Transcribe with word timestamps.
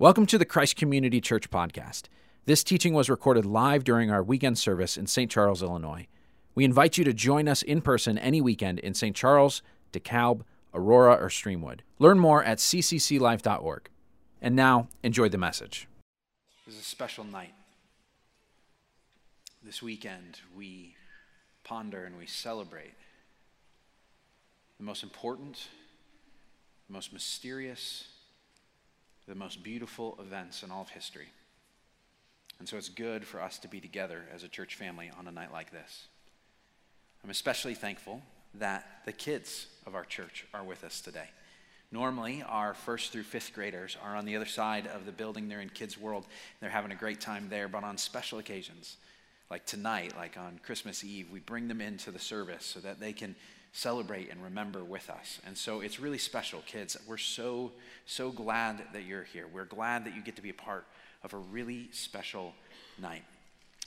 Welcome 0.00 0.26
to 0.26 0.38
the 0.38 0.44
Christ 0.44 0.76
Community 0.76 1.20
Church 1.20 1.50
podcast. 1.50 2.04
This 2.44 2.62
teaching 2.62 2.94
was 2.94 3.10
recorded 3.10 3.44
live 3.44 3.82
during 3.82 4.12
our 4.12 4.22
weekend 4.22 4.56
service 4.56 4.96
in 4.96 5.08
St. 5.08 5.28
Charles, 5.28 5.60
Illinois. 5.60 6.06
We 6.54 6.64
invite 6.64 6.98
you 6.98 7.02
to 7.02 7.12
join 7.12 7.48
us 7.48 7.62
in 7.62 7.80
person 7.80 8.16
any 8.16 8.40
weekend 8.40 8.78
in 8.78 8.94
St. 8.94 9.16
Charles, 9.16 9.60
DeKalb, 9.92 10.42
Aurora, 10.72 11.14
or 11.14 11.28
Streamwood. 11.28 11.80
Learn 11.98 12.20
more 12.20 12.44
at 12.44 12.58
ccclife.org. 12.58 13.88
And 14.40 14.54
now, 14.54 14.86
enjoy 15.02 15.30
the 15.30 15.36
message. 15.36 15.88
This 16.64 16.76
is 16.76 16.80
a 16.80 16.84
special 16.84 17.24
night. 17.24 17.54
This 19.64 19.82
weekend, 19.82 20.38
we 20.56 20.94
ponder 21.64 22.04
and 22.04 22.16
we 22.16 22.26
celebrate 22.26 22.94
the 24.78 24.84
most 24.84 25.02
important, 25.02 25.66
the 26.86 26.92
most 26.92 27.12
mysterious, 27.12 28.04
the 29.28 29.34
most 29.34 29.62
beautiful 29.62 30.18
events 30.20 30.62
in 30.62 30.70
all 30.70 30.82
of 30.82 30.88
history. 30.88 31.28
And 32.58 32.68
so 32.68 32.76
it's 32.76 32.88
good 32.88 33.24
for 33.24 33.40
us 33.40 33.58
to 33.60 33.68
be 33.68 33.78
together 33.78 34.24
as 34.34 34.42
a 34.42 34.48
church 34.48 34.74
family 34.74 35.10
on 35.18 35.28
a 35.28 35.30
night 35.30 35.52
like 35.52 35.70
this. 35.70 36.08
I'm 37.22 37.30
especially 37.30 37.74
thankful 37.74 38.22
that 38.54 39.02
the 39.04 39.12
kids 39.12 39.66
of 39.86 39.94
our 39.94 40.04
church 40.04 40.46
are 40.54 40.64
with 40.64 40.82
us 40.82 41.00
today. 41.00 41.28
Normally, 41.92 42.42
our 42.46 42.74
first 42.74 43.12
through 43.12 43.22
fifth 43.22 43.52
graders 43.54 43.96
are 44.02 44.16
on 44.16 44.24
the 44.24 44.36
other 44.36 44.46
side 44.46 44.86
of 44.86 45.06
the 45.06 45.12
building. 45.12 45.48
They're 45.48 45.60
in 45.60 45.70
Kids 45.70 45.98
World. 45.98 46.26
They're 46.60 46.68
having 46.70 46.92
a 46.92 46.96
great 46.96 47.20
time 47.20 47.48
there. 47.48 47.68
But 47.68 47.84
on 47.84 47.96
special 47.96 48.38
occasions, 48.38 48.96
like 49.50 49.64
tonight, 49.64 50.14
like 50.16 50.36
on 50.36 50.60
Christmas 50.62 51.04
Eve, 51.04 51.30
we 51.30 51.40
bring 51.40 51.68
them 51.68 51.80
into 51.80 52.10
the 52.10 52.18
service 52.18 52.64
so 52.64 52.80
that 52.80 53.00
they 53.00 53.12
can 53.12 53.36
celebrate 53.72 54.30
and 54.30 54.42
remember 54.42 54.82
with 54.82 55.10
us. 55.10 55.40
And 55.46 55.56
so 55.56 55.80
it's 55.80 56.00
really 56.00 56.18
special, 56.18 56.62
kids. 56.66 56.96
We're 57.06 57.16
so, 57.16 57.72
so 58.06 58.30
glad 58.30 58.82
that 58.92 59.04
you're 59.04 59.24
here. 59.24 59.46
We're 59.52 59.64
glad 59.64 60.04
that 60.06 60.14
you 60.14 60.22
get 60.22 60.36
to 60.36 60.42
be 60.42 60.50
a 60.50 60.54
part 60.54 60.86
of 61.22 61.32
a 61.34 61.36
really 61.36 61.88
special 61.92 62.54
night. 63.00 63.24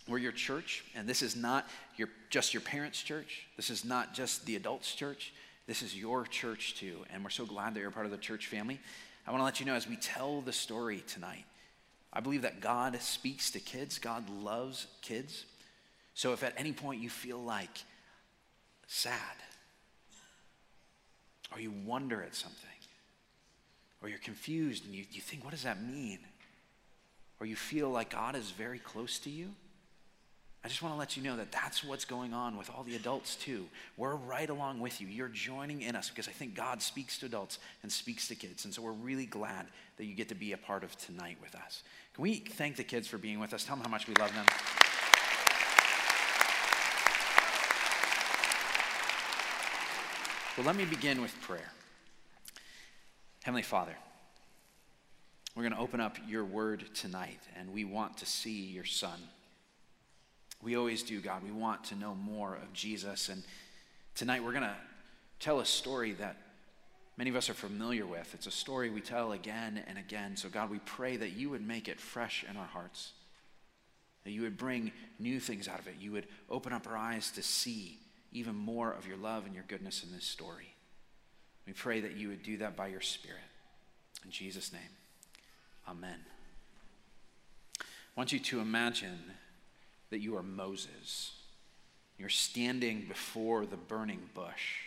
We're 0.08 0.18
your 0.18 0.32
church, 0.32 0.84
and 0.96 1.08
this 1.08 1.22
is 1.22 1.36
not 1.36 1.68
your, 1.96 2.10
just 2.30 2.54
your 2.54 2.62
parents' 2.62 3.02
church. 3.02 3.48
This 3.56 3.70
is 3.70 3.86
not 3.86 4.14
just 4.14 4.46
the 4.46 4.56
adults' 4.56 4.94
church. 4.94 5.34
This 5.68 5.82
is 5.82 5.96
your 5.96 6.26
church 6.26 6.76
too. 6.76 7.06
And 7.12 7.24
we're 7.24 7.30
so 7.30 7.46
glad 7.46 7.74
that 7.74 7.80
you're 7.80 7.92
part 7.92 8.06
of 8.06 8.12
the 8.12 8.18
church 8.18 8.48
family. 8.48 8.80
I 9.28 9.32
want 9.32 9.42
to 9.42 9.46
let 9.46 9.60
you 9.60 9.66
know 9.66 9.76
as 9.76 9.88
we 9.88 9.96
tell 9.96 10.42
the 10.42 10.54
story 10.54 11.04
tonight, 11.08 11.46
I 12.12 12.20
believe 12.20 12.42
that 12.42 12.60
God 12.60 13.00
speaks 13.02 13.52
to 13.52 13.60
kids, 13.60 14.00
God 14.00 14.30
loves 14.30 14.88
kids. 15.02 15.46
So 16.14 16.34
if 16.34 16.44
at 16.44 16.54
any 16.58 16.74
point 16.74 17.02
you 17.02 17.10
feel 17.10 17.42
like 17.42 17.84
sad, 18.88 19.14
or 21.52 21.60
you 21.60 21.72
wonder 21.86 22.24
at 22.24 22.36
something, 22.36 22.70
or 24.02 24.10
you're 24.10 24.20
confused 24.20 24.86
and 24.86 24.96
you, 24.96 25.06
you 25.12 25.22
think, 25.22 25.44
what 25.44 25.52
does 25.52 25.64
that 25.64 25.84
mean? 25.84 26.20
Or 27.40 27.46
you 27.46 27.56
feel 27.56 27.90
like 27.90 28.12
God 28.12 28.36
is 28.36 28.52
very 28.52 28.80
close 28.80 29.20
to 29.20 29.30
you, 29.30 29.50
I 30.64 30.68
just 30.68 30.84
want 30.84 30.94
to 30.94 31.00
let 31.00 31.18
you 31.18 31.24
know 31.24 31.38
that 31.38 31.52
that's 31.52 31.84
what's 31.84 32.06
going 32.06 32.34
on 32.36 32.56
with 32.56 32.70
all 32.70 32.84
the 32.84 32.96
adults 32.96 33.36
too. 33.36 33.66
We're 33.98 34.14
right 34.14 34.48
along 34.48 34.80
with 34.80 35.02
you. 35.02 35.08
You're 35.08 35.28
joining 35.28 35.82
in 35.82 35.96
us 35.96 36.10
because 36.10 36.28
I 36.28 36.32
think 36.32 36.54
God 36.54 36.84
speaks 36.84 37.18
to 37.20 37.26
adults 37.26 37.58
and 37.82 37.92
speaks 37.92 38.28
to 38.28 38.36
kids. 38.36 38.66
And 38.66 38.74
so 38.74 38.84
we're 38.84 38.92
really 38.92 39.26
glad 39.26 39.66
that 39.98 40.06
you 40.06 40.14
get 40.14 40.30
to 40.30 40.36
be 40.36 40.54
a 40.54 40.58
part 40.58 40.84
of 40.84 40.96
tonight 40.98 41.38
with 41.42 41.56
us. 41.56 41.82
Can 42.14 42.22
we 42.22 42.36
thank 42.36 42.76
the 42.76 42.84
kids 42.84 43.08
for 43.08 43.18
being 43.18 43.40
with 43.40 43.56
us? 43.56 43.64
Tell 43.64 43.76
them 43.76 43.84
how 43.84 43.90
much 43.90 44.08
we 44.08 44.14
love 44.16 44.34
them. 44.36 44.46
Well, 50.58 50.66
let 50.66 50.76
me 50.76 50.84
begin 50.84 51.22
with 51.22 51.34
prayer. 51.44 51.72
Heavenly 53.44 53.62
Father, 53.62 53.96
we're 55.56 55.64
going 55.64 55.74
to 55.74 55.80
open 55.80 56.02
up 56.02 56.18
your 56.28 56.44
word 56.44 56.84
tonight, 56.94 57.40
and 57.58 57.72
we 57.72 57.86
want 57.86 58.18
to 58.18 58.26
see 58.26 58.66
your 58.66 58.84
Son. 58.84 59.18
We 60.62 60.76
always 60.76 61.04
do, 61.04 61.22
God. 61.22 61.42
We 61.42 61.54
want 61.54 61.86
to 61.86 61.96
know 61.96 62.16
more 62.16 62.56
of 62.56 62.74
Jesus. 62.74 63.30
And 63.30 63.44
tonight 64.14 64.44
we're 64.44 64.52
going 64.52 64.64
to 64.64 64.76
tell 65.40 65.62
a 65.62 65.66
story 65.66 66.12
that 66.14 66.36
many 67.16 67.30
of 67.30 67.38
us 67.38 67.50
are 67.50 67.54
familiar 67.54 68.06
with. 68.06 68.34
It's 68.34 68.46
a 68.46 68.52
story 68.52 68.90
we 68.90 69.00
tell 69.00 69.32
again 69.32 69.82
and 69.88 69.98
again. 69.98 70.36
So, 70.36 70.50
God, 70.50 70.70
we 70.70 70.80
pray 70.80 71.16
that 71.16 71.32
you 71.32 71.50
would 71.50 71.66
make 71.66 71.88
it 71.88 71.98
fresh 71.98 72.44
in 72.50 72.58
our 72.58 72.68
hearts, 72.68 73.14
that 74.26 74.32
you 74.32 74.42
would 74.42 74.58
bring 74.58 74.92
new 75.18 75.40
things 75.40 75.70
out 75.70 75.80
of 75.80 75.88
it. 75.88 75.96
You 75.98 76.12
would 76.12 76.28
open 76.50 76.74
up 76.74 76.88
our 76.88 76.98
eyes 76.98 77.32
to 77.32 77.42
see 77.42 78.00
even 78.32 78.56
more 78.56 78.92
of 78.92 79.08
your 79.08 79.18
love 79.18 79.46
and 79.46 79.54
your 79.54 79.66
goodness 79.68 80.04
in 80.04 80.12
this 80.12 80.26
story. 80.26 80.76
We 81.68 81.74
pray 81.74 82.02
that 82.02 82.16
you 82.16 82.30
would 82.30 82.44
do 82.44 82.58
that 82.58 82.76
by 82.76 82.88
your 82.88 83.02
Spirit. 83.02 83.40
In 84.26 84.32
Jesus' 84.32 84.72
name, 84.72 84.82
amen. 85.88 86.20
I 87.80 87.84
want 88.16 88.32
you 88.32 88.40
to 88.40 88.60
imagine 88.60 89.20
that 90.10 90.20
you 90.20 90.36
are 90.38 90.44
Moses. 90.44 91.32
You're 92.18 92.30
standing 92.30 93.06
before 93.08 93.66
the 93.66 93.78
burning 93.78 94.30
bush. 94.34 94.86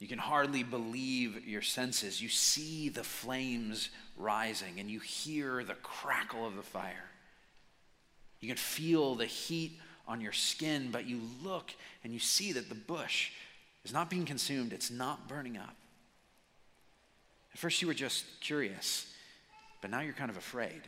You 0.00 0.08
can 0.08 0.18
hardly 0.18 0.62
believe 0.62 1.46
your 1.46 1.62
senses. 1.62 2.20
You 2.20 2.28
see 2.28 2.88
the 2.88 3.04
flames 3.04 3.90
rising 4.16 4.80
and 4.80 4.90
you 4.90 5.00
hear 5.00 5.62
the 5.62 5.74
crackle 5.74 6.46
of 6.46 6.56
the 6.56 6.62
fire. 6.62 7.10
You 8.40 8.48
can 8.48 8.56
feel 8.56 9.14
the 9.14 9.26
heat 9.26 9.78
on 10.06 10.20
your 10.20 10.32
skin, 10.32 10.88
but 10.90 11.06
you 11.06 11.20
look 11.42 11.72
and 12.02 12.12
you 12.12 12.18
see 12.18 12.52
that 12.52 12.68
the 12.68 12.74
bush 12.74 13.30
is 13.84 13.92
not 13.92 14.10
being 14.10 14.24
consumed, 14.24 14.72
it's 14.72 14.90
not 14.90 15.28
burning 15.28 15.56
up. 15.56 15.74
At 17.52 17.58
first, 17.60 17.80
you 17.80 17.88
were 17.88 17.94
just 17.94 18.24
curious, 18.40 19.12
but 19.80 19.90
now 19.90 20.00
you're 20.00 20.12
kind 20.12 20.30
of 20.30 20.36
afraid 20.36 20.82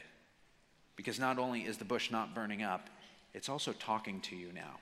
because 0.96 1.20
not 1.20 1.38
only 1.38 1.60
is 1.60 1.76
the 1.76 1.84
bush 1.84 2.10
not 2.10 2.34
burning 2.34 2.62
up, 2.62 2.88
it's 3.34 3.48
also 3.48 3.72
talking 3.72 4.20
to 4.22 4.36
you 4.36 4.48
now. 4.54 4.78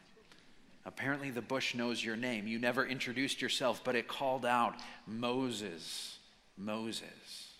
Apparently, 0.87 1.31
the 1.31 1.43
bush 1.43 1.75
knows 1.75 2.05
your 2.05 2.17
name. 2.17 2.47
You 2.47 2.59
never 2.59 2.87
introduced 2.87 3.43
yourself, 3.43 3.83
but 3.83 3.97
it 3.97 4.06
called 4.06 4.44
out, 4.44 4.75
Moses, 5.06 6.19
Moses. 6.56 7.53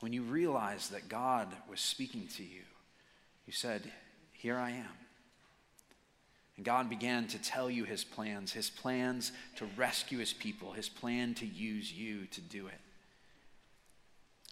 When 0.00 0.12
you 0.12 0.22
realized 0.22 0.92
that 0.92 1.08
God 1.08 1.48
was 1.68 1.80
speaking 1.80 2.28
to 2.36 2.42
you, 2.42 2.62
you 3.46 3.52
said, 3.52 3.90
Here 4.32 4.56
I 4.56 4.70
am. 4.70 5.02
And 6.56 6.64
God 6.64 6.90
began 6.90 7.26
to 7.28 7.40
tell 7.40 7.70
you 7.70 7.84
his 7.84 8.04
plans, 8.04 8.52
his 8.52 8.68
plans 8.68 9.32
to 9.56 9.66
rescue 9.76 10.18
his 10.18 10.32
people, 10.32 10.72
his 10.72 10.88
plan 10.88 11.34
to 11.34 11.46
use 11.46 11.92
you 11.92 12.26
to 12.26 12.40
do 12.40 12.66
it. 12.66 12.80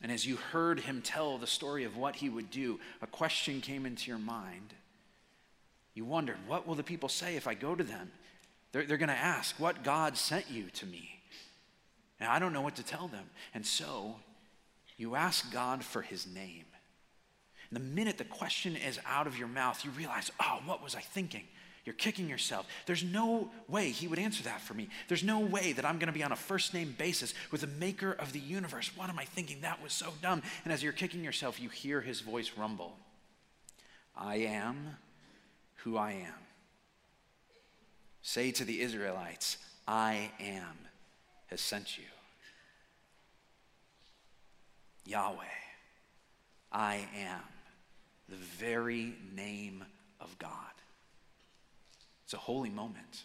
And 0.02 0.10
as 0.10 0.26
you 0.26 0.36
heard 0.36 0.80
him 0.80 1.02
tell 1.02 1.36
the 1.36 1.46
story 1.46 1.84
of 1.84 1.96
what 1.96 2.16
he 2.16 2.30
would 2.30 2.50
do, 2.50 2.80
a 3.02 3.06
question 3.06 3.60
came 3.60 3.84
into 3.84 4.08
your 4.08 4.18
mind. 4.18 4.72
You 5.92 6.06
wondered, 6.06 6.38
what 6.46 6.66
will 6.66 6.74
the 6.74 6.82
people 6.82 7.10
say 7.10 7.36
if 7.36 7.46
I 7.46 7.54
go 7.54 7.74
to 7.74 7.84
them? 7.84 8.10
They're, 8.72 8.84
they're 8.84 8.96
going 8.96 9.08
to 9.08 9.14
ask, 9.14 9.58
What 9.58 9.82
God 9.82 10.16
sent 10.16 10.50
you 10.50 10.70
to 10.74 10.86
me? 10.86 11.20
And 12.18 12.28
I 12.28 12.38
don't 12.38 12.52
know 12.52 12.62
what 12.62 12.76
to 12.76 12.82
tell 12.82 13.08
them. 13.08 13.24
And 13.54 13.66
so 13.66 14.16
you 14.96 15.16
ask 15.16 15.52
God 15.52 15.82
for 15.84 16.02
his 16.02 16.26
name. 16.26 16.64
And 17.68 17.76
the 17.76 17.84
minute 17.84 18.18
the 18.18 18.24
question 18.24 18.76
is 18.76 18.98
out 19.06 19.26
of 19.26 19.38
your 19.38 19.48
mouth, 19.48 19.84
you 19.84 19.90
realize, 19.90 20.30
Oh, 20.40 20.60
what 20.64 20.82
was 20.82 20.94
I 20.94 21.00
thinking? 21.00 21.44
You're 21.90 21.96
kicking 21.96 22.28
yourself. 22.28 22.68
There's 22.86 23.02
no 23.02 23.50
way 23.66 23.90
he 23.90 24.06
would 24.06 24.20
answer 24.20 24.44
that 24.44 24.60
for 24.60 24.74
me. 24.74 24.88
There's 25.08 25.24
no 25.24 25.40
way 25.40 25.72
that 25.72 25.84
I'm 25.84 25.98
going 25.98 26.06
to 26.06 26.12
be 26.12 26.22
on 26.22 26.30
a 26.30 26.36
first 26.36 26.72
name 26.72 26.94
basis 26.96 27.34
with 27.50 27.62
the 27.62 27.66
maker 27.66 28.12
of 28.12 28.32
the 28.32 28.38
universe. 28.38 28.92
What 28.94 29.10
am 29.10 29.18
I 29.18 29.24
thinking? 29.24 29.62
That 29.62 29.82
was 29.82 29.92
so 29.92 30.12
dumb. 30.22 30.40
And 30.62 30.72
as 30.72 30.84
you're 30.84 30.92
kicking 30.92 31.24
yourself, 31.24 31.58
you 31.58 31.68
hear 31.68 32.00
his 32.00 32.20
voice 32.20 32.52
rumble 32.56 32.96
I 34.16 34.36
am 34.36 34.98
who 35.78 35.96
I 35.96 36.12
am. 36.12 36.46
Say 38.22 38.52
to 38.52 38.64
the 38.64 38.82
Israelites, 38.82 39.56
I 39.88 40.30
am 40.38 40.78
has 41.46 41.60
sent 41.60 41.98
you. 41.98 42.04
Yahweh, 45.06 45.42
I 46.70 47.08
am, 47.16 47.42
the 48.28 48.36
very 48.36 49.14
name 49.34 49.84
of 50.20 50.38
God. 50.38 50.79
It's 52.30 52.34
a 52.36 52.38
holy 52.38 52.70
moment. 52.70 53.24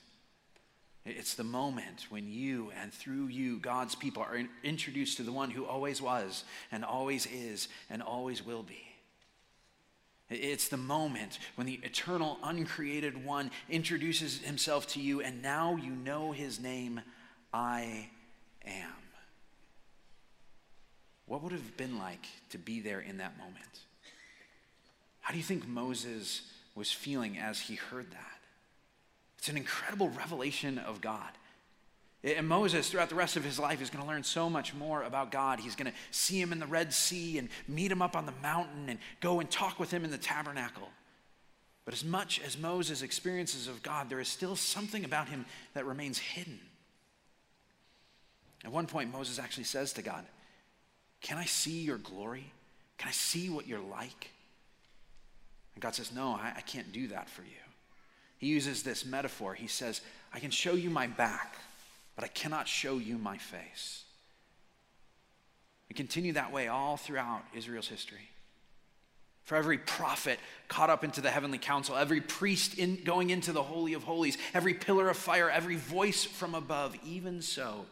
It's 1.06 1.36
the 1.36 1.44
moment 1.44 2.08
when 2.10 2.28
you 2.28 2.72
and 2.82 2.92
through 2.92 3.28
you, 3.28 3.60
God's 3.60 3.94
people, 3.94 4.24
are 4.24 4.42
introduced 4.64 5.18
to 5.18 5.24
the 5.24 5.32
one 5.32 5.52
who 5.52 5.64
always 5.64 6.02
was 6.02 6.44
and 6.72 6.84
always 6.84 7.28
is 7.28 7.68
and 7.92 8.02
always 8.02 8.44
will 8.44 8.64
be. 8.64 8.82
It's 10.32 10.70
the 10.70 10.78
moment 10.78 11.38
when 11.54 11.68
the 11.68 11.80
eternal, 11.84 12.40
uncreated 12.42 13.24
one 13.24 13.52
introduces 13.70 14.40
himself 14.40 14.88
to 14.94 15.00
you, 15.00 15.22
and 15.22 15.40
now 15.44 15.76
you 15.76 15.92
know 15.92 16.32
his 16.32 16.60
name 16.60 17.00
I 17.54 18.10
am. 18.66 18.90
What 21.28 21.44
would 21.44 21.52
have 21.52 21.78
been 21.78 22.00
like 22.00 22.26
to 22.50 22.58
be 22.58 22.80
there 22.80 23.02
in 23.02 23.18
that 23.18 23.38
moment? 23.38 23.82
How 25.20 25.32
do 25.32 25.38
you 25.38 25.44
think 25.44 25.68
Moses 25.68 26.42
was 26.74 26.92
feeling 26.92 27.38
as 27.38 27.60
he 27.60 27.76
heard 27.76 28.10
that? 28.10 28.35
It's 29.46 29.52
an 29.52 29.58
incredible 29.58 30.10
revelation 30.10 30.80
of 30.80 31.02
God. 31.02 31.30
And 32.24 32.48
Moses, 32.48 32.90
throughout 32.90 33.10
the 33.10 33.16
rest 33.16 33.38
of 33.38 33.44
his 33.44 33.60
life, 33.60 33.80
is 33.80 33.92
going 33.92 34.04
to 34.04 34.10
learn 34.10 34.24
so 34.24 34.50
much 34.50 34.74
more 34.74 35.04
about 35.04 35.32
God. 35.32 35.60
He's 35.60 35.76
going 35.76 35.92
to 35.92 35.98
see 36.10 36.42
him 36.42 36.52
in 36.52 36.58
the 36.58 36.66
Red 36.66 36.92
Sea 36.92 37.38
and 37.38 37.50
meet 37.68 37.92
him 37.92 38.02
up 38.02 38.16
on 38.16 38.26
the 38.26 38.34
mountain 38.42 38.90
and 38.90 38.98
go 39.22 39.40
and 39.40 39.52
talk 39.52 39.80
with 39.80 39.92
him 39.92 40.04
in 40.04 40.10
the 40.10 40.18
tabernacle. 40.18 40.90
But 41.86 41.94
as 41.94 42.04
much 42.04 42.42
as 42.44 42.58
Moses 42.58 43.04
experiences 43.04 43.68
of 43.68 43.84
God, 43.84 44.10
there 44.10 44.20
is 44.20 44.28
still 44.28 44.56
something 44.56 45.06
about 45.06 45.30
him 45.30 45.46
that 45.76 45.86
remains 45.86 46.18
hidden. 46.18 46.60
At 48.64 48.72
one 48.72 48.88
point, 48.88 49.14
Moses 49.14 49.38
actually 49.38 49.66
says 49.66 49.94
to 49.94 50.02
God, 50.02 50.26
Can 51.22 51.38
I 51.38 51.46
see 51.46 51.84
your 51.84 52.00
glory? 52.00 52.52
Can 52.98 53.10
I 53.10 53.12
see 53.12 53.52
what 53.52 53.68
you're 53.68 53.78
like? 53.78 54.32
And 55.76 55.84
God 55.84 55.94
says, 55.94 56.12
No, 56.12 56.30
I, 56.30 56.54
I 56.58 56.62
can't 56.62 56.92
do 56.92 57.10
that 57.10 57.30
for 57.30 57.44
you. 57.44 57.65
He 58.38 58.48
uses 58.48 58.84
this 58.84 59.06
metaphor. 59.06 59.54
He 59.54 59.68
says, 59.68 60.02
I 60.34 60.40
can 60.40 60.52
show 60.52 60.74
you 60.74 60.90
my 60.90 61.08
back, 61.08 61.56
but 62.16 62.26
I 62.26 62.28
cannot 62.28 62.68
show 62.68 62.98
you 62.98 63.18
my 63.18 63.38
face. 63.38 64.04
And 65.90 65.96
continue 65.96 66.34
that 66.34 66.52
way 66.52 66.68
all 66.68 66.98
throughout 66.98 67.44
Israel's 67.54 67.88
history. 67.88 68.30
For 69.44 69.56
every 69.56 69.78
prophet 69.78 70.40
caught 70.68 70.90
up 70.90 71.04
into 71.04 71.22
the 71.22 71.30
heavenly 71.30 71.60
council, 71.60 71.96
every 71.96 72.20
priest 72.20 72.80
in, 72.80 73.04
going 73.04 73.30
into 73.30 73.52
the 73.52 73.62
Holy 73.62 73.94
of 73.94 74.04
Holies, 74.04 74.40
every 74.56 74.74
pillar 74.74 75.08
of 75.08 75.18
fire, 75.18 75.50
every 75.50 75.76
voice 75.76 76.24
from 76.24 76.56
above, 76.56 76.96
even 77.06 77.44
so, 77.44 77.86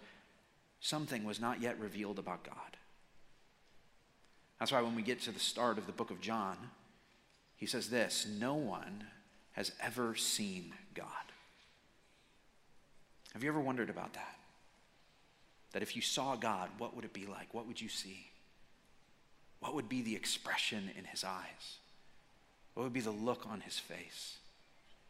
something 0.79 1.23
was 1.23 1.39
not 1.39 1.61
yet 1.61 1.79
revealed 1.79 2.17
about 2.17 2.43
God. 2.43 2.55
That's 4.59 4.71
why 4.71 4.81
when 4.81 4.95
we 4.95 5.03
get 5.03 5.21
to 5.21 5.31
the 5.31 5.39
start 5.39 5.77
of 5.77 5.85
the 5.85 5.91
book 5.91 6.09
of 6.09 6.21
John, 6.21 6.57
he 7.55 7.67
says 7.67 7.89
this 7.89 8.27
No 8.39 8.55
one 8.55 9.05
has 9.53 9.71
ever 9.81 10.15
seen 10.15 10.73
God. 10.93 11.07
Have 13.33 13.43
you 13.43 13.49
ever 13.49 13.59
wondered 13.59 13.89
about 13.89 14.13
that? 14.13 14.35
That 15.71 15.81
if 15.81 15.95
you 15.95 16.01
saw 16.01 16.35
God, 16.35 16.69
what 16.77 16.95
would 16.95 17.05
it 17.05 17.13
be 17.13 17.25
like? 17.25 17.53
What 17.53 17.67
would 17.67 17.81
you 17.81 17.89
see? 17.89 18.27
What 19.59 19.73
would 19.73 19.89
be 19.89 20.01
the 20.01 20.15
expression 20.15 20.91
in 20.97 21.05
his 21.05 21.23
eyes? 21.23 21.77
What 22.73 22.83
would 22.83 22.93
be 22.93 22.99
the 22.99 23.11
look 23.11 23.47
on 23.49 23.61
his 23.61 23.79
face? 23.79 24.37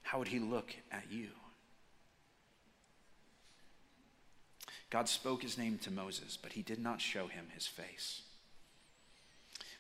How 0.04 0.20
would 0.20 0.28
he 0.28 0.40
look 0.40 0.74
at 0.92 1.06
you? 1.10 1.30
God 4.90 5.10
spoke 5.10 5.42
his 5.42 5.58
name 5.58 5.80
to 5.80 5.92
Moses, 5.92 6.38
but 6.42 6.54
he 6.54 6.62
did 6.62 6.80
not 6.80 7.02
show 7.02 7.28
him 7.28 7.48
his 7.54 7.66
face. 7.66 8.22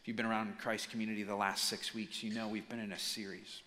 If 0.01 0.07
you've 0.07 0.18
been 0.18 0.25
around 0.25 0.57
Christ 0.57 0.89
community 0.89 1.24
the 1.24 1.36
last 1.36 1.65
six 1.65 1.94
weeks, 1.94 2.24
you 2.24 2.33
know 2.33 2.48
we've 2.48 2.68
been 2.68 2.80
in 2.80 2.92
a 2.92 3.00
series 3.00 3.62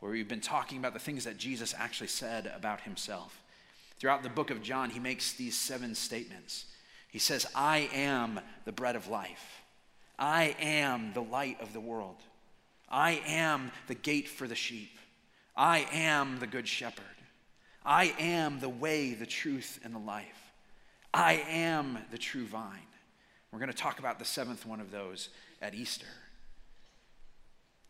where 0.00 0.12
we've 0.12 0.28
been 0.28 0.40
talking 0.40 0.78
about 0.78 0.94
the 0.94 0.98
things 0.98 1.24
that 1.24 1.36
Jesus 1.36 1.74
actually 1.76 2.08
said 2.08 2.50
about 2.54 2.82
himself. 2.82 3.40
Throughout 3.98 4.22
the 4.22 4.28
book 4.28 4.50
of 4.50 4.62
John, 4.62 4.90
he 4.90 5.00
makes 5.00 5.32
these 5.32 5.56
seven 5.56 5.94
statements. 5.94 6.66
He 7.08 7.18
says, 7.18 7.46
I 7.54 7.88
am 7.92 8.40
the 8.64 8.72
bread 8.72 8.96
of 8.96 9.08
life. 9.08 9.62
I 10.18 10.56
am 10.60 11.12
the 11.14 11.22
light 11.22 11.60
of 11.60 11.72
the 11.72 11.80
world. 11.80 12.16
I 12.88 13.22
am 13.26 13.72
the 13.86 13.94
gate 13.94 14.28
for 14.28 14.46
the 14.46 14.54
sheep. 14.54 14.98
I 15.56 15.86
am 15.92 16.38
the 16.38 16.46
good 16.46 16.68
shepherd. 16.68 17.04
I 17.84 18.14
am 18.18 18.60
the 18.60 18.68
way, 18.68 19.14
the 19.14 19.26
truth, 19.26 19.80
and 19.82 19.94
the 19.94 19.98
life. 19.98 20.52
I 21.12 21.44
am 21.48 21.98
the 22.10 22.18
true 22.18 22.46
vine. 22.46 22.86
We're 23.50 23.58
going 23.58 23.72
to 23.72 23.76
talk 23.76 23.98
about 23.98 24.18
the 24.18 24.24
seventh 24.24 24.66
one 24.66 24.80
of 24.80 24.90
those 24.90 25.30
at 25.62 25.74
Easter. 25.74 26.06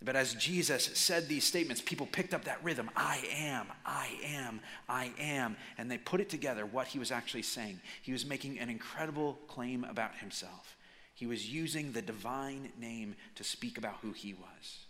But 0.04 0.14
as 0.14 0.34
Jesus 0.34 0.84
said 0.94 1.28
these 1.28 1.42
statements, 1.42 1.82
people 1.82 2.06
picked 2.06 2.32
up 2.32 2.44
that 2.44 2.62
rhythm 2.62 2.88
I 2.94 3.20
am, 3.36 3.66
I 3.84 4.08
am, 4.24 4.60
I 4.88 5.10
am. 5.18 5.56
And 5.76 5.90
they 5.90 5.98
put 5.98 6.20
it 6.20 6.28
together 6.28 6.64
what 6.64 6.86
he 6.86 7.00
was 7.00 7.10
actually 7.10 7.42
saying. 7.42 7.80
He 8.02 8.12
was 8.12 8.24
making 8.24 8.60
an 8.60 8.68
incredible 8.68 9.38
claim 9.48 9.84
about 9.84 10.14
himself. 10.16 10.76
He 11.14 11.26
was 11.26 11.52
using 11.52 11.90
the 11.90 12.02
divine 12.02 12.70
name 12.80 13.16
to 13.34 13.42
speak 13.42 13.76
about 13.76 13.96
who 14.02 14.12
he 14.12 14.34
was. 14.34 14.86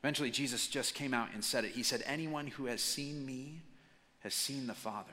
Eventually, 0.00 0.30
Jesus 0.30 0.68
just 0.68 0.94
came 0.94 1.12
out 1.12 1.30
and 1.34 1.42
said 1.42 1.64
it. 1.64 1.72
He 1.72 1.82
said, 1.82 2.04
Anyone 2.06 2.46
who 2.46 2.66
has 2.66 2.80
seen 2.80 3.26
me 3.26 3.62
has 4.20 4.32
seen 4.32 4.68
the 4.68 4.74
Father. 4.74 5.10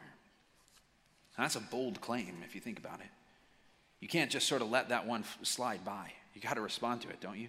Now, 1.35 1.45
that's 1.45 1.55
a 1.55 1.61
bold 1.61 2.01
claim 2.01 2.43
if 2.45 2.53
you 2.53 2.61
think 2.61 2.77
about 2.77 2.99
it. 2.99 3.07
You 3.99 4.07
can't 4.07 4.29
just 4.29 4.47
sort 4.47 4.61
of 4.61 4.69
let 4.69 4.89
that 4.89 5.07
one 5.07 5.23
slide 5.41 5.83
by. 5.83 6.11
You 6.35 6.41
got 6.41 6.55
to 6.55 6.61
respond 6.61 7.01
to 7.01 7.09
it, 7.09 7.19
don't 7.19 7.39
you? 7.39 7.47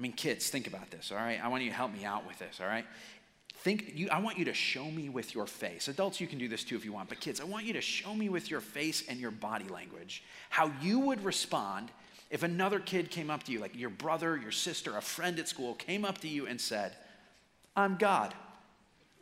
I 0.00 0.02
mean, 0.02 0.12
kids, 0.12 0.48
think 0.48 0.66
about 0.66 0.90
this, 0.90 1.12
all 1.12 1.18
right? 1.18 1.38
I 1.44 1.48
want 1.48 1.62
you 1.62 1.68
to 1.68 1.76
help 1.76 1.92
me 1.92 2.06
out 2.06 2.26
with 2.26 2.38
this, 2.38 2.58
all 2.58 2.66
right? 2.66 2.86
Think, 3.56 3.92
you, 3.94 4.08
I 4.08 4.18
want 4.18 4.38
you 4.38 4.46
to 4.46 4.54
show 4.54 4.86
me 4.86 5.10
with 5.10 5.34
your 5.34 5.46
face. 5.46 5.88
Adults, 5.88 6.22
you 6.22 6.26
can 6.26 6.38
do 6.38 6.48
this 6.48 6.64
too 6.64 6.74
if 6.74 6.86
you 6.86 6.92
want, 6.94 7.10
but 7.10 7.20
kids, 7.20 7.38
I 7.38 7.44
want 7.44 7.66
you 7.66 7.74
to 7.74 7.82
show 7.82 8.14
me 8.14 8.30
with 8.30 8.50
your 8.50 8.62
face 8.62 9.04
and 9.10 9.20
your 9.20 9.30
body 9.30 9.66
language 9.68 10.22
how 10.48 10.72
you 10.80 11.00
would 11.00 11.22
respond 11.22 11.90
if 12.30 12.42
another 12.42 12.80
kid 12.80 13.10
came 13.10 13.28
up 13.28 13.42
to 13.42 13.52
you, 13.52 13.58
like 13.58 13.76
your 13.76 13.90
brother, 13.90 14.38
your 14.38 14.52
sister, 14.52 14.96
a 14.96 15.02
friend 15.02 15.38
at 15.38 15.48
school, 15.48 15.74
came 15.74 16.06
up 16.06 16.16
to 16.18 16.28
you 16.28 16.46
and 16.46 16.58
said, 16.58 16.92
I'm 17.76 17.98
God. 17.98 18.32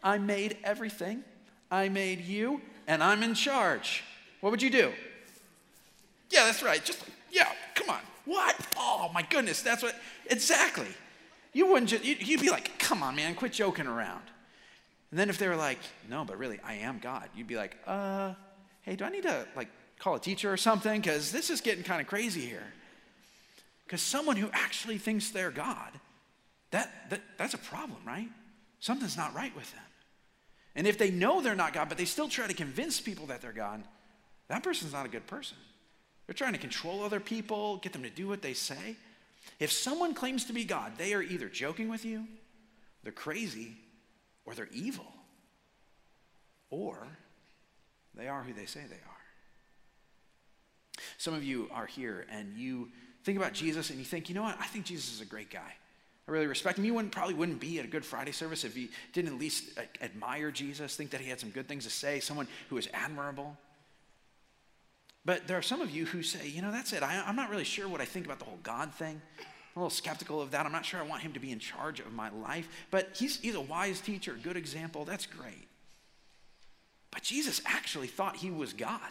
I 0.05 0.19
made 0.19 0.59
everything. 0.63 1.25
I 1.73 1.89
made 1.89 2.21
you, 2.21 2.61
and 2.87 3.03
I'm 3.03 3.25
in 3.25 3.35
charge. 3.35 4.05
What 4.43 4.51
would 4.51 4.63
you 4.63 4.71
do? 4.71 4.93
Yeah, 6.31 6.45
that's 6.45 6.63
right. 6.63 6.85
Just, 6.85 7.05
yeah, 7.33 7.51
come 7.75 7.91
on. 7.91 8.01
What? 8.29 8.55
Oh, 8.77 9.11
my 9.15 9.23
goodness. 9.23 9.63
That's 9.63 9.83
what, 9.83 9.95
exactly. 10.27 10.89
You 11.55 11.67
wouldn't 11.67 11.89
just, 11.89 12.05
you'd 12.05 12.43
be 12.43 12.51
like, 12.51 12.79
come 12.79 13.03
on, 13.03 13.17
man, 13.17 13.35
quit 13.35 13.55
joking 13.55 13.87
around. 13.87 14.23
And 15.11 15.19
then 15.19 15.31
if 15.31 15.39
they 15.39 15.49
were 15.49 15.57
like, 15.57 15.79
no, 16.11 16.27
but 16.27 16.37
really, 16.37 16.61
I 16.63 16.75
am 16.75 16.99
God, 16.99 17.31
you'd 17.35 17.47
be 17.47 17.57
like, 17.57 17.79
uh, 17.87 18.35
hey, 18.83 18.97
do 18.97 19.07
I 19.07 19.09
need 19.09 19.23
to, 19.23 19.47
like, 19.57 19.69
call 19.99 20.15
a 20.15 20.21
teacher 20.21 20.53
or 20.53 20.59
something? 20.59 21.01
Because 21.01 21.33
this 21.33 21.49
is 21.49 21.63
getting 21.63 21.83
kind 21.83 22.03
of 22.03 22.07
crazy 22.07 22.43
here. 22.43 22.67
Because 23.87 24.03
someone 24.03 24.37
who 24.37 24.51
actually 24.53 24.99
thinks 24.99 25.31
they're 25.31 25.51
God, 25.51 25.93
that, 26.71 27.09
that, 27.09 27.23
that's 27.39 27.55
a 27.55 27.59
problem, 27.59 28.01
right? 28.07 28.29
Something's 28.79 29.17
not 29.17 29.35
right 29.35 29.57
with 29.57 29.73
them. 29.73 29.85
And 30.77 30.87
if 30.87 30.99
they 30.99 31.11
know 31.11 31.41
they're 31.41 31.55
not 31.55 31.73
God, 31.73 31.89
but 31.89 31.97
they 31.97 32.05
still 32.05 32.29
try 32.29 32.47
to 32.47 32.53
convince 32.53 33.01
people 33.01 33.25
that 33.29 33.41
they're 33.41 33.53
God, 33.53 33.83
that 34.49 34.63
person's 34.63 34.93
not 34.93 35.07
a 35.07 35.09
good 35.09 35.27
person. 35.27 35.57
They're 36.29 36.35
trying 36.35 36.53
to 36.53 36.59
control 36.59 37.03
other 37.03 37.21
people, 37.21 37.79
get 37.79 37.95
them 37.95 38.03
to 38.03 38.11
do 38.11 38.29
what 38.29 38.43
they 38.43 38.53
say. 38.53 38.97
If 39.59 39.73
someone 39.73 40.13
claims 40.13 40.45
to 40.45 40.53
be 40.53 40.65
God, 40.65 40.93
they 40.99 41.15
are 41.15 41.23
either 41.23 41.49
joking 41.49 41.89
with 41.89 42.05
you, 42.05 42.27
they're 43.03 43.13
crazy, 43.13 43.77
or 44.45 44.55
they're 44.55 44.69
evil. 44.71 45.11
Or 46.69 47.07
they 48.15 48.29
are 48.29 48.43
who 48.43 48.53
they 48.53 48.67
say 48.67 48.81
they 48.91 48.97
are. 48.97 51.03
Some 51.17 51.33
of 51.33 51.43
you 51.43 51.71
are 51.73 51.87
here 51.87 52.27
and 52.31 52.59
you 52.59 52.91
think 53.25 53.39
about 53.39 53.55
Jesus 53.55 53.89
and 53.89 53.99
you 53.99 54.05
think, 54.05 54.29
you 54.29 54.35
know 54.35 54.43
what? 54.43 54.59
I 54.61 54.67
think 54.67 54.85
Jesus 54.85 55.15
is 55.15 55.23
a 55.23 55.25
great 55.25 55.51
guy. 55.51 55.73
I 56.27 56.31
really 56.31 56.47
respect 56.47 56.79
him. 56.79 56.85
You 56.85 56.93
wouldn't, 56.93 57.13
probably 57.13 57.33
wouldn't 57.33 57.59
be 57.59 57.79
at 57.79 57.87
a 57.87 57.89
Good 57.89 58.05
Friday 58.05 58.33
service 58.33 58.65
if 58.65 58.77
you 58.77 58.89
didn't 59.15 59.33
at 59.33 59.41
least 59.41 59.79
uh, 59.79 59.83
admire 60.03 60.51
Jesus, 60.51 60.95
think 60.95 61.09
that 61.11 61.23
he 61.23 61.31
had 61.31 61.41
some 61.41 61.49
good 61.49 61.67
things 61.67 61.85
to 61.85 61.91
say, 61.91 62.21
someone 62.21 62.49
who 62.69 62.77
is 62.77 62.87
admirable. 62.93 63.57
But 65.29 65.47
there 65.47 65.59
are 65.59 65.63
some 65.63 65.83
of 65.83 65.91
you 65.91 66.07
who 66.07 66.23
say, 66.23 66.49
you 66.49 66.63
know, 66.63 66.73
that's 66.73 66.95
it. 66.95 67.03
I, 67.03 67.29
am 67.29 67.37
not 67.37 67.51
really 67.51 67.63
sure 67.63 67.87
what 67.87 68.01
I 68.01 68.07
think 68.07 68.25
about 68.25 68.39
the 68.39 68.47
whole 68.47 68.61
God 68.63 68.95
thing. 68.95 69.21
I'm 69.39 69.45
a 69.77 69.79
little 69.79 69.91
skeptical 69.91 70.41
of 70.41 70.53
that. 70.53 70.65
I'm 70.65 70.73
not 70.73 70.87
sure 70.87 71.01
I 71.01 71.03
want 71.03 71.21
him 71.21 71.35
to 71.35 71.39
be 71.39 71.53
in 71.53 71.59
charge 71.59 72.01
of 72.01 72.11
my 72.15 72.31
life. 72.31 72.67
But 72.91 73.11
he's, 73.15 73.39
he's 73.39 73.55
a 73.55 73.61
wise 73.61 74.01
teacher, 74.01 74.33
a 74.33 74.43
good 74.43 74.57
example. 74.57 75.05
That's 75.05 75.27
great. 75.27 75.69
But 77.11 77.25
Jesus 77.25 77.61
actually 77.67 78.07
thought 78.07 78.37
he 78.37 78.51
was 78.51 78.73
God. 78.73 79.03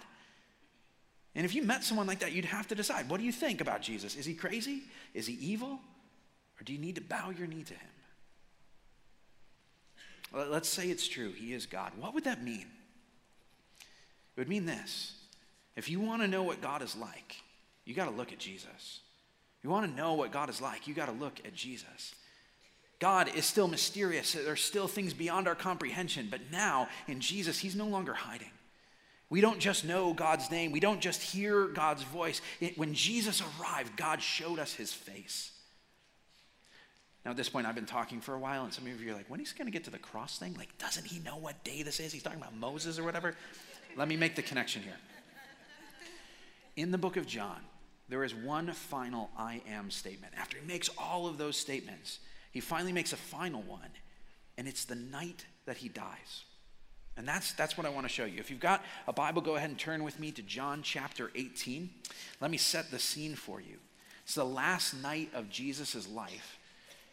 And 1.36 1.46
if 1.46 1.54
you 1.54 1.62
met 1.62 1.84
someone 1.84 2.08
like 2.08 2.18
that, 2.22 2.32
you'd 2.32 2.46
have 2.46 2.68
to 2.70 2.74
decide 2.74 3.12
what 3.12 3.20
do 3.20 3.24
you 3.24 3.32
think 3.32 3.62
about 3.62 3.84
Jesus? 3.84 4.16
Is 4.16 4.26
he 4.26 4.34
crazy? 4.34 4.86
Is 5.14 5.28
he 5.28 5.36
evil? 5.36 5.80
Or 6.60 6.64
do 6.66 6.74
you 6.74 6.80
need 6.80 6.96
to 6.96 7.02
bow 7.02 7.30
your 7.30 7.46
knee 7.46 7.62
to 7.62 7.76
him? 7.76 7.90
Let's 10.50 10.68
say 10.68 10.90
it's 10.90 11.08
true, 11.08 11.32
he 11.32 11.54
is 11.54 11.68
God. 11.68 11.92
What 11.96 12.16
would 12.16 12.24
that 12.24 12.44
mean? 12.44 12.66
It 14.36 14.40
would 14.40 14.50
mean 14.50 14.66
this 14.66 15.17
if 15.78 15.90
you 15.90 16.00
want 16.00 16.24
to 16.24 16.28
know 16.28 16.42
what 16.42 16.60
God 16.60 16.82
is 16.82 16.96
like, 16.96 17.36
you 17.86 17.94
got 17.94 18.06
to 18.06 18.12
look 18.12 18.34
at 18.34 18.40
Jesus. 18.40 18.66
If 19.58 19.64
you 19.64 19.70
want 19.70 19.90
to 19.90 19.96
know 19.96 20.16
what 20.16 20.32
God 20.32 20.50
is 20.50 20.60
like, 20.60 20.88
you 20.88 20.96
got 20.96 21.06
to 21.06 21.12
look 21.12 21.40
at 21.46 21.54
Jesus. 21.54 22.16
God 23.00 23.30
is 23.36 23.46
still 23.46 23.68
mysterious. 23.68 24.34
There's 24.34 24.62
still 24.62 24.88
things 24.88 25.14
beyond 25.14 25.48
our 25.48 25.54
comprehension. 25.54 26.30
But 26.32 26.42
now, 26.52 26.90
in 27.08 27.22
Jesus, 27.22 27.60
He's 27.60 27.76
no 27.76 27.86
longer 27.86 28.16
hiding. 28.16 28.50
We 29.30 29.40
don't 29.40 29.60
just 29.60 29.86
know 29.86 30.14
God's 30.14 30.50
name, 30.50 30.72
we 30.72 30.80
don't 30.80 31.00
just 31.00 31.22
hear 31.22 31.68
God's 31.68 32.02
voice. 32.04 32.42
It, 32.60 32.78
when 32.78 32.94
Jesus 32.94 33.42
arrived, 33.42 33.96
God 33.98 34.22
showed 34.22 34.58
us 34.58 34.74
His 34.74 34.92
face. 34.92 35.52
Now, 37.24 37.32
at 37.32 37.38
this 37.38 37.50
point, 37.50 37.68
I've 37.68 37.76
been 37.76 37.86
talking 37.86 38.20
for 38.20 38.34
a 38.34 38.40
while, 38.40 38.64
and 38.64 38.74
some 38.74 38.88
of 38.88 39.02
you 39.02 39.12
are 39.12 39.16
like, 39.16 39.30
when 39.30 39.42
is 39.42 39.52
he 39.52 39.58
going 39.58 39.68
to 39.68 39.72
get 39.72 39.84
to 39.84 39.92
the 39.92 40.00
cross 40.00 40.40
thing? 40.40 40.56
Like, 40.58 40.76
doesn't 40.78 41.06
he 41.06 41.20
know 41.20 41.36
what 41.36 41.62
day 41.66 41.84
this 41.84 42.00
is? 42.00 42.14
He's 42.14 42.24
talking 42.24 42.40
about 42.40 42.56
Moses 42.56 42.98
or 42.98 43.04
whatever. 43.04 43.36
Let 43.98 44.08
me 44.08 44.16
make 44.16 44.36
the 44.36 44.42
connection 44.42 44.82
here 44.82 44.96
in 46.78 46.92
the 46.92 46.98
book 46.98 47.18
of 47.18 47.28
John, 47.28 47.60
there 48.08 48.24
is 48.24 48.34
one 48.34 48.72
final 48.72 49.30
I 49.38 49.62
am 49.68 49.92
statement. 49.92 50.34
After 50.38 50.58
he 50.58 50.66
makes 50.66 50.90
all 50.98 51.28
of 51.28 51.38
those 51.38 51.58
statements, 51.58 52.20
he 52.52 52.62
finally 52.62 52.94
makes 52.94 53.12
a 53.12 53.18
final 53.18 53.62
one, 53.64 53.90
and 54.58 54.68
it's 54.68 54.86
the 54.86 54.96
night 54.96 55.46
that 55.66 55.78
he 55.78 55.90
dies. 55.90 56.46
And 57.18 57.28
that's, 57.28 57.52
that's 57.54 57.78
what 57.78 57.88
I 57.88 57.90
want 57.90 58.06
to 58.06 58.14
show 58.14 58.26
you. 58.26 58.40
If 58.40 58.52
you've 58.52 58.60
got 58.60 58.86
a 59.08 59.14
Bible, 59.14 59.42
go 59.42 59.56
ahead 59.56 59.72
and 59.72 59.78
turn 59.78 60.04
with 60.04 60.20
me 60.20 60.32
to 60.32 60.44
John 60.44 60.84
chapter 60.84 61.32
18. 61.36 61.90
Let 62.40 62.52
me 62.52 62.58
set 62.58 62.92
the 62.92 63.00
scene 63.00 63.34
for 63.34 63.60
you. 63.60 63.78
It's 64.24 64.36
the 64.36 64.46
last 64.46 64.94
night 64.94 65.32
of 65.34 65.50
Jesus' 65.50 66.08
life. 66.08 66.60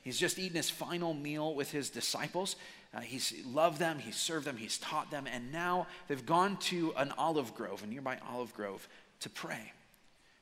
He's 0.03 0.19
just 0.19 0.39
eaten 0.39 0.57
his 0.57 0.69
final 0.69 1.15
meal 1.15 1.55
with 1.55 1.71
his 1.71 1.89
disciples. 1.89 2.57
Uh, 2.95 3.01
he's 3.01 3.33
loved 3.47 3.79
them, 3.79 3.99
he's 3.99 4.17
served 4.17 4.47
them, 4.47 4.59
he's 4.59 4.79
taught 4.79 5.11
them, 5.11 5.27
and 5.27 5.51
now 5.51 5.87
they've 6.07 6.27
gone 6.27 6.57
to 6.59 6.93
an 6.97 7.13
olive 7.19 7.55
grove, 7.55 7.83
a 7.83 7.87
nearby 7.87 8.19
olive 8.31 8.55
grove, 8.55 8.87
to 9.25 9.31
pray. 9.31 9.73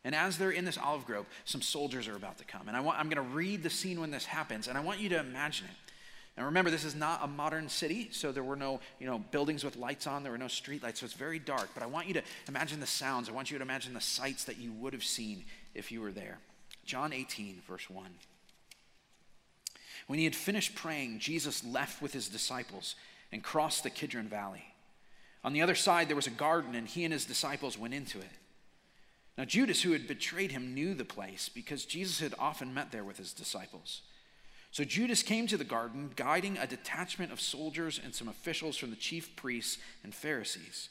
And 0.05 0.15
as 0.15 0.37
they're 0.37 0.51
in 0.51 0.65
this 0.65 0.79
olive 0.79 1.07
grove, 1.07 1.27
some 1.45 1.63
soldiers 1.63 2.09
are 2.09 2.17
about 2.17 2.39
to 2.39 2.45
come. 2.45 2.69
And 2.69 2.77
I 2.77 2.81
want, 2.81 2.99
I'm 2.99 3.09
going 3.09 3.25
to 3.25 3.35
read 3.35 3.63
the 3.63 3.71
scene 3.71 4.01
when 4.01 4.11
this 4.11 4.27
happens, 4.27 4.69
and 4.69 4.77
I 4.77 4.81
want 4.81 5.01
you 5.01 5.09
to 5.11 5.21
imagine 5.21 5.67
it. 5.67 5.93
Now 6.37 6.47
remember, 6.47 6.71
this 6.71 6.85
is 6.85 6.95
not 6.95 7.21
a 7.23 7.27
modern 7.27 7.69
city, 7.69 8.09
so 8.11 8.33
there 8.33 8.43
were 8.43 8.57
no 8.57 8.81
you 8.99 9.07
know, 9.07 9.19
buildings 9.19 9.65
with 9.65 9.77
lights 9.77 10.07
on, 10.07 10.23
there 10.23 10.33
were 10.33 10.39
no 10.39 10.49
street 10.49 10.83
lights, 10.83 11.01
so 11.01 11.05
it's 11.05 11.15
very 11.15 11.39
dark. 11.39 11.69
But 11.75 11.83
I 11.83 11.87
want 11.87 12.09
you 12.09 12.15
to 12.15 12.23
imagine 12.49 12.81
the 12.81 12.87
sounds. 12.87 13.29
I 13.29 13.33
want 13.33 13.51
you 13.51 13.59
to 13.59 13.63
imagine 13.63 13.95
the 13.95 14.01
sights 14.01 14.45
that 14.45 14.59
you 14.59 14.73
would 14.73 14.93
have 14.93 15.05
seen 15.05 15.45
if 15.75 15.93
you 15.93 16.01
were 16.01 16.13
there. 16.13 16.39
John 16.85 17.13
18, 17.13 17.63
verse 17.69 17.89
1. 17.89 18.07
When 20.09 20.19
he 20.19 20.25
had 20.25 20.35
finished 20.35 20.75
praying, 20.75 21.21
Jesus 21.21 21.65
left 21.65 22.03
with 22.03 22.13
his 22.13 22.29
disciples 22.29 22.97
and 23.31 23.43
crossed 23.43 23.83
the 23.83 23.91
Kidron 23.91 24.27
Valley. 24.27 24.65
On 25.45 25.53
the 25.53 25.63
other 25.63 25.75
side, 25.75 26.09
there 26.09 26.17
was 26.17 26.27
a 26.27 26.31
garden, 26.31 26.75
and 26.75 26.89
he 26.89 27.05
and 27.05 27.13
his 27.13 27.25
disciples 27.25 27.79
went 27.79 27.95
into 27.95 28.19
it. 28.19 28.31
Now, 29.39 29.45
Judas, 29.45 29.83
who 29.83 29.93
had 29.93 30.07
betrayed 30.07 30.53
him, 30.53 30.75
knew 30.75 30.95
the 30.95 31.05
place 31.05 31.49
because 31.49 31.87
Jesus 31.87 32.21
had 32.21 32.35
often 32.39 32.75
met 32.75 32.93
there 32.93 33.05
with 33.05 33.17
his 33.17 33.33
disciples. 33.33 34.03
So 34.71 34.85
Judas 34.85 35.23
came 35.23 35.47
to 35.47 35.57
the 35.57 35.65
garden, 35.65 36.13
guiding 36.17 36.59
a 36.59 36.67
detachment 36.67 37.33
of 37.33 37.41
soldiers 37.41 38.01
and 38.03 38.15
some 38.15 38.29
officials 38.29 38.77
from 38.77 38.91
the 38.91 38.97
chief 38.97 39.37
priests 39.37 39.79
and 40.03 40.15
Pharisees. 40.15 40.89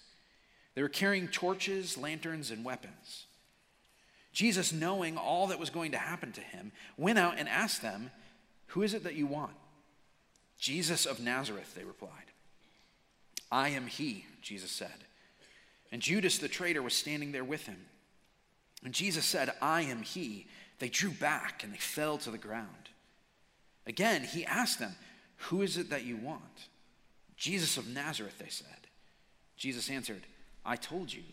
They 0.75 0.81
were 0.81 0.89
carrying 0.89 1.27
torches, 1.27 1.97
lanterns, 1.97 2.51
and 2.51 2.63
weapons. 2.63 3.25
Jesus, 4.33 4.71
knowing 4.71 5.17
all 5.17 5.47
that 5.47 5.59
was 5.59 5.69
going 5.69 5.91
to 5.91 5.97
happen 5.97 6.31
to 6.33 6.41
him, 6.41 6.71
went 6.95 7.19
out 7.19 7.35
and 7.37 7.49
asked 7.49 7.81
them, 7.81 8.11
Who 8.67 8.81
is 8.81 8.93
it 8.93 9.03
that 9.03 9.15
you 9.15 9.27
want? 9.27 9.53
Jesus 10.59 11.05
of 11.05 11.19
Nazareth, 11.19 11.73
they 11.75 11.83
replied. 11.83 12.11
I 13.51 13.69
am 13.69 13.87
he, 13.87 14.25
Jesus 14.41 14.71
said. 14.71 15.05
And 15.91 16.01
Judas 16.01 16.37
the 16.37 16.47
traitor 16.47 16.81
was 16.81 16.93
standing 16.93 17.31
there 17.31 17.43
with 17.43 17.65
him. 17.65 17.85
And 18.83 18.93
Jesus 18.93 19.25
said, 19.25 19.53
I 19.61 19.83
am 19.83 20.01
he. 20.01 20.47
They 20.79 20.89
drew 20.89 21.11
back 21.11 21.63
and 21.63 21.73
they 21.73 21.77
fell 21.77 22.17
to 22.19 22.31
the 22.31 22.37
ground. 22.37 22.89
Again, 23.85 24.23
he 24.23 24.45
asked 24.45 24.79
them, 24.79 24.95
Who 25.37 25.61
is 25.61 25.77
it 25.77 25.89
that 25.89 26.05
you 26.05 26.17
want? 26.17 26.69
Jesus 27.37 27.77
of 27.77 27.87
Nazareth, 27.87 28.37
they 28.39 28.49
said. 28.49 28.67
Jesus 29.57 29.89
answered, 29.89 30.23
I 30.65 30.75
told 30.75 31.13
you, 31.13 31.23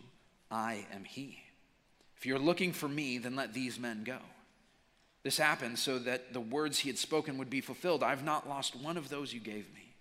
I 0.51 0.85
am 0.93 1.03
he. 1.03 1.39
If 2.17 2.25
you're 2.25 2.39
looking 2.39 2.73
for 2.73 2.87
me, 2.87 3.17
then 3.17 3.35
let 3.35 3.53
these 3.53 3.79
men 3.79 4.03
go. 4.03 4.17
This 5.23 5.37
happened 5.37 5.77
so 5.77 5.99
that 5.99 6.33
the 6.33 6.39
words 6.39 6.79
he 6.79 6.89
had 6.89 6.97
spoken 6.97 7.37
would 7.37 7.49
be 7.49 7.61
fulfilled. 7.61 8.03
I've 8.03 8.23
not 8.23 8.47
lost 8.47 8.75
one 8.75 8.97
of 8.97 9.09
those 9.09 9.33
you 9.33 9.39
gave 9.39 9.73
me. 9.73 9.93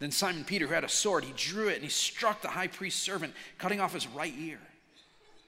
Then 0.00 0.10
Simon 0.10 0.44
Peter, 0.44 0.66
who 0.66 0.74
had 0.74 0.84
a 0.84 0.88
sword, 0.88 1.24
he 1.24 1.32
drew 1.36 1.68
it 1.68 1.76
and 1.76 1.84
he 1.84 1.90
struck 1.90 2.42
the 2.42 2.48
high 2.48 2.66
priest's 2.66 3.00
servant, 3.00 3.32
cutting 3.58 3.80
off 3.80 3.94
his 3.94 4.06
right 4.08 4.34
ear. 4.38 4.60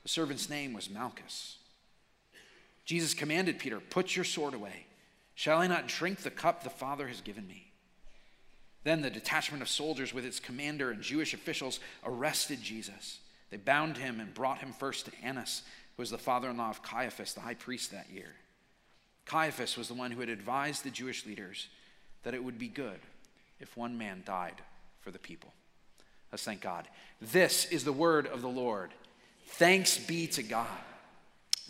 The 0.06 0.12
servant's 0.12 0.48
name 0.48 0.72
was 0.72 0.88
Malchus. 0.88 1.56
Jesus 2.84 3.12
commanded 3.12 3.58
Peter, 3.58 3.80
Put 3.80 4.14
your 4.14 4.24
sword 4.24 4.54
away. 4.54 4.86
Shall 5.34 5.58
I 5.58 5.66
not 5.66 5.88
drink 5.88 6.20
the 6.20 6.30
cup 6.30 6.62
the 6.62 6.70
Father 6.70 7.08
has 7.08 7.20
given 7.20 7.48
me? 7.48 7.72
Then 8.84 9.02
the 9.02 9.10
detachment 9.10 9.64
of 9.64 9.68
soldiers 9.68 10.14
with 10.14 10.24
its 10.24 10.38
commander 10.38 10.92
and 10.92 11.02
Jewish 11.02 11.34
officials 11.34 11.80
arrested 12.04 12.62
Jesus. 12.62 13.18
They 13.50 13.56
bound 13.56 13.96
him 13.96 14.20
and 14.20 14.32
brought 14.32 14.58
him 14.58 14.72
first 14.72 15.06
to 15.06 15.12
Annas, 15.24 15.62
who 15.96 16.02
was 16.02 16.10
the 16.10 16.18
father 16.18 16.50
in 16.50 16.56
law 16.56 16.70
of 16.70 16.84
Caiaphas, 16.84 17.34
the 17.34 17.40
high 17.40 17.54
priest 17.54 17.90
that 17.90 18.08
year. 18.08 18.30
Caiaphas 19.24 19.76
was 19.76 19.88
the 19.88 19.94
one 19.94 20.12
who 20.12 20.20
had 20.20 20.28
advised 20.28 20.84
the 20.84 20.90
Jewish 20.90 21.26
leaders 21.26 21.66
that 22.22 22.32
it 22.32 22.44
would 22.44 22.60
be 22.60 22.68
good 22.68 23.00
if 23.58 23.76
one 23.76 23.98
man 23.98 24.22
died 24.24 24.62
for 25.00 25.10
the 25.10 25.18
people. 25.18 25.52
Let's 26.30 26.44
thank 26.44 26.60
God. 26.60 26.86
This 27.20 27.64
is 27.64 27.82
the 27.82 27.92
word 27.92 28.28
of 28.28 28.40
the 28.40 28.48
Lord. 28.48 28.92
Thanks 29.46 29.98
be 29.98 30.26
to 30.28 30.42
God. 30.42 30.66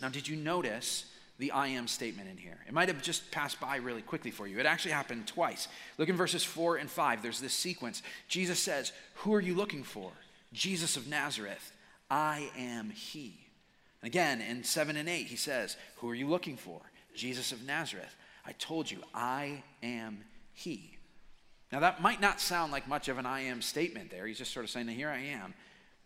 Now, 0.01 0.09
did 0.09 0.29
you 0.29 0.37
notice 0.37 1.07
the 1.39 1.51
I 1.51 1.69
am 1.69 1.87
statement 1.87 2.29
in 2.31 2.37
here. 2.37 2.59
It 2.67 2.73
might 2.73 2.89
have 2.89 3.03
just 3.03 3.31
passed 3.31 3.61
by 3.61 3.77
really 3.77 4.03
quickly 4.03 4.31
for 4.31 4.47
you. 4.47 4.59
It 4.59 4.67
actually 4.67 4.93
happened 4.93 5.27
twice. 5.27 5.69
Look 5.99 6.09
in 6.09 6.17
verses 6.17 6.45
4 6.45 6.77
and 6.77 6.91
5. 6.91 7.23
There's 7.23 7.41
this 7.41 7.53
sequence. 7.53 8.03
Jesus 8.29 8.59
says, 8.59 8.93
Who 9.17 9.35
are 9.35 9.41
you 9.41 9.55
looking 9.55 9.83
for? 9.83 10.13
Jesus 10.53 10.97
of 10.97 11.09
Nazareth. 11.09 11.73
I 12.11 12.51
am 12.57 12.91
he. 12.91 13.39
And 14.01 14.09
again, 14.09 14.41
in 14.41 14.65
7 14.65 14.97
and 14.97 15.09
8, 15.09 15.27
he 15.27 15.37
says, 15.37 15.77
Who 15.97 16.09
are 16.09 16.15
you 16.15 16.27
looking 16.27 16.57
for? 16.57 16.81
Jesus 17.15 17.53
of 17.53 17.67
Nazareth. 17.67 18.15
I 18.47 18.53
told 18.53 18.91
you, 18.91 19.01
I 19.15 19.63
am 19.83 20.25
he. 20.55 20.93
Now, 21.71 21.81
that 21.81 22.01
might 22.01 22.21
not 22.21 22.41
sound 22.41 22.73
like 22.73 22.89
much 22.89 23.09
of 23.09 23.19
an 23.19 23.27
I 23.27 23.41
am 23.43 23.61
statement 23.61 24.11
there. 24.11 24.27
He's 24.27 24.39
just 24.39 24.53
sort 24.53 24.65
of 24.65 24.71
saying, 24.71 24.89
Here 24.89 25.11
I 25.11 25.19
am. 25.19 25.53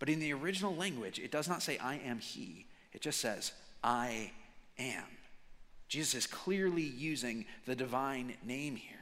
But 0.01 0.09
in 0.09 0.19
the 0.19 0.33
original 0.33 0.75
language, 0.75 1.21
it 1.21 1.31
does 1.31 1.49
not 1.49 1.63
say, 1.63 1.79
I 1.79 1.97
am 2.05 2.19
he. 2.19 2.67
It 2.93 3.03
just 3.03 3.21
says, 3.21 3.53
I 3.85 4.33
am. 4.79 5.05
Jesus 5.87 6.15
is 6.15 6.27
clearly 6.27 6.83
using 6.83 7.45
the 7.67 7.77
divine 7.77 8.35
name 8.45 8.77
here. 8.77 8.97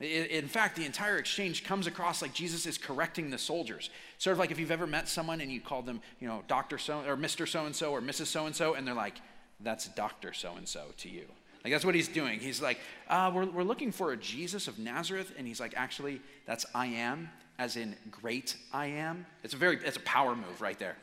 In 0.00 0.48
fact, 0.48 0.76
the 0.76 0.84
entire 0.84 1.18
exchange 1.18 1.64
comes 1.64 1.86
across 1.86 2.22
like 2.22 2.32
Jesus 2.32 2.66
is 2.66 2.76
correcting 2.76 3.30
the 3.30 3.38
soldiers. 3.38 3.88
Sort 4.18 4.32
of 4.32 4.38
like 4.38 4.50
if 4.50 4.58
you've 4.58 4.72
ever 4.72 4.86
met 4.86 5.08
someone 5.08 5.40
and 5.40 5.50
you 5.50 5.60
call 5.60 5.82
them, 5.82 6.00
you 6.20 6.26
know, 6.26 6.42
Dr. 6.48 6.78
So 6.78 7.02
or 7.06 7.16
Mr. 7.16 7.46
So 7.46 7.66
and 7.66 7.74
so 7.74 7.92
or 7.92 8.00
Mrs. 8.00 8.26
So 8.26 8.46
and 8.46 8.54
so, 8.54 8.74
and 8.74 8.86
they're 8.86 8.94
like, 8.94 9.20
that's 9.60 9.88
Dr. 9.88 10.32
So 10.32 10.54
and 10.56 10.66
so 10.66 10.86
to 10.98 11.08
you. 11.08 11.26
Like 11.64 11.72
that's 11.72 11.84
what 11.84 11.94
he's 11.94 12.08
doing. 12.08 12.40
He's 12.40 12.60
like, 12.60 12.78
uh, 13.08 13.30
we're, 13.32 13.46
we're 13.46 13.62
looking 13.62 13.92
for 13.92 14.12
a 14.12 14.16
Jesus 14.16 14.66
of 14.66 14.78
Nazareth. 14.78 15.32
And 15.38 15.46
he's 15.46 15.60
like, 15.60 15.74
actually, 15.76 16.20
that's 16.46 16.66
I 16.74 16.86
am, 16.86 17.30
as 17.62 17.76
in 17.76 17.94
great 18.10 18.56
I 18.72 18.86
am. 18.86 19.24
It's 19.44 19.54
a 19.54 19.56
very, 19.56 19.78
it's 19.84 19.96
a 19.96 20.00
power 20.00 20.34
move 20.34 20.60
right 20.60 20.78
there. 20.80 20.96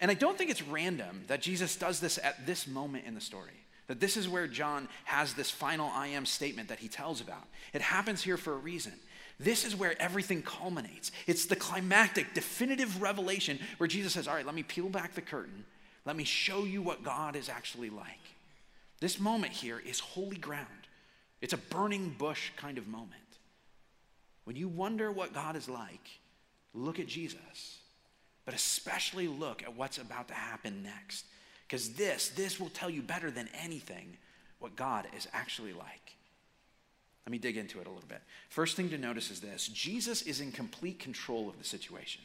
And 0.00 0.12
I 0.12 0.14
don't 0.14 0.38
think 0.38 0.48
it's 0.48 0.62
random 0.62 1.24
that 1.26 1.42
Jesus 1.42 1.74
does 1.74 1.98
this 1.98 2.18
at 2.22 2.46
this 2.46 2.68
moment 2.68 3.04
in 3.04 3.16
the 3.16 3.20
story. 3.20 3.64
That 3.88 3.98
this 3.98 4.16
is 4.16 4.28
where 4.28 4.46
John 4.46 4.88
has 5.04 5.34
this 5.34 5.50
final 5.50 5.90
I 5.92 6.08
am 6.08 6.24
statement 6.24 6.68
that 6.68 6.78
he 6.78 6.86
tells 6.86 7.20
about. 7.20 7.44
It 7.72 7.82
happens 7.82 8.22
here 8.22 8.36
for 8.36 8.52
a 8.52 8.58
reason. 8.58 8.92
This 9.40 9.64
is 9.64 9.74
where 9.74 10.00
everything 10.00 10.42
culminates. 10.42 11.10
It's 11.26 11.46
the 11.46 11.56
climactic, 11.56 12.32
definitive 12.32 13.02
revelation 13.02 13.58
where 13.78 13.88
Jesus 13.88 14.12
says, 14.12 14.28
All 14.28 14.34
right, 14.34 14.46
let 14.46 14.54
me 14.54 14.62
peel 14.62 14.88
back 14.88 15.14
the 15.14 15.20
curtain. 15.20 15.64
Let 16.04 16.14
me 16.14 16.24
show 16.24 16.62
you 16.62 16.80
what 16.80 17.02
God 17.02 17.34
is 17.34 17.48
actually 17.48 17.90
like. 17.90 18.06
This 19.00 19.18
moment 19.18 19.52
here 19.52 19.82
is 19.84 19.98
holy 19.98 20.38
ground, 20.38 20.86
it's 21.40 21.52
a 21.52 21.58
burning 21.58 22.14
bush 22.16 22.50
kind 22.56 22.78
of 22.78 22.86
moment. 22.86 23.25
When 24.46 24.54
you 24.54 24.68
wonder 24.68 25.10
what 25.10 25.34
God 25.34 25.56
is 25.56 25.68
like, 25.68 26.08
look 26.72 27.00
at 27.00 27.08
Jesus, 27.08 27.78
but 28.44 28.54
especially 28.54 29.26
look 29.26 29.64
at 29.64 29.76
what's 29.76 29.98
about 29.98 30.28
to 30.28 30.34
happen 30.34 30.84
next. 30.84 31.24
Because 31.66 31.94
this, 31.94 32.28
this 32.28 32.60
will 32.60 32.68
tell 32.68 32.88
you 32.88 33.02
better 33.02 33.28
than 33.28 33.48
anything 33.60 34.16
what 34.60 34.76
God 34.76 35.08
is 35.16 35.26
actually 35.32 35.72
like. 35.72 36.14
Let 37.26 37.32
me 37.32 37.38
dig 37.38 37.56
into 37.56 37.80
it 37.80 37.88
a 37.88 37.90
little 37.90 38.08
bit. 38.08 38.22
First 38.48 38.76
thing 38.76 38.88
to 38.90 38.98
notice 38.98 39.32
is 39.32 39.40
this 39.40 39.66
Jesus 39.66 40.22
is 40.22 40.40
in 40.40 40.52
complete 40.52 41.00
control 41.00 41.48
of 41.48 41.58
the 41.58 41.64
situation. 41.64 42.22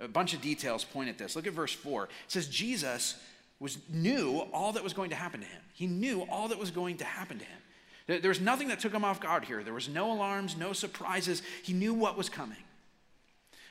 A 0.00 0.08
bunch 0.08 0.34
of 0.34 0.40
details 0.40 0.84
point 0.84 1.08
at 1.08 1.16
this. 1.16 1.36
Look 1.36 1.46
at 1.46 1.52
verse 1.52 1.72
4. 1.72 2.04
It 2.04 2.10
says, 2.26 2.48
Jesus 2.48 3.14
was, 3.60 3.78
knew 3.88 4.46
all 4.52 4.72
that 4.72 4.82
was 4.82 4.92
going 4.92 5.10
to 5.10 5.16
happen 5.16 5.40
to 5.40 5.46
him. 5.46 5.62
He 5.72 5.86
knew 5.86 6.26
all 6.28 6.48
that 6.48 6.58
was 6.58 6.72
going 6.72 6.96
to 6.96 7.04
happen 7.04 7.38
to 7.38 7.44
him. 7.44 7.58
There 8.06 8.28
was 8.28 8.40
nothing 8.40 8.68
that 8.68 8.78
took 8.78 8.92
him 8.92 9.04
off 9.04 9.20
guard 9.20 9.44
here. 9.44 9.62
There 9.64 9.74
was 9.74 9.88
no 9.88 10.12
alarms, 10.12 10.56
no 10.56 10.72
surprises. 10.72 11.42
He 11.62 11.72
knew 11.72 11.92
what 11.92 12.16
was 12.16 12.28
coming. 12.28 12.58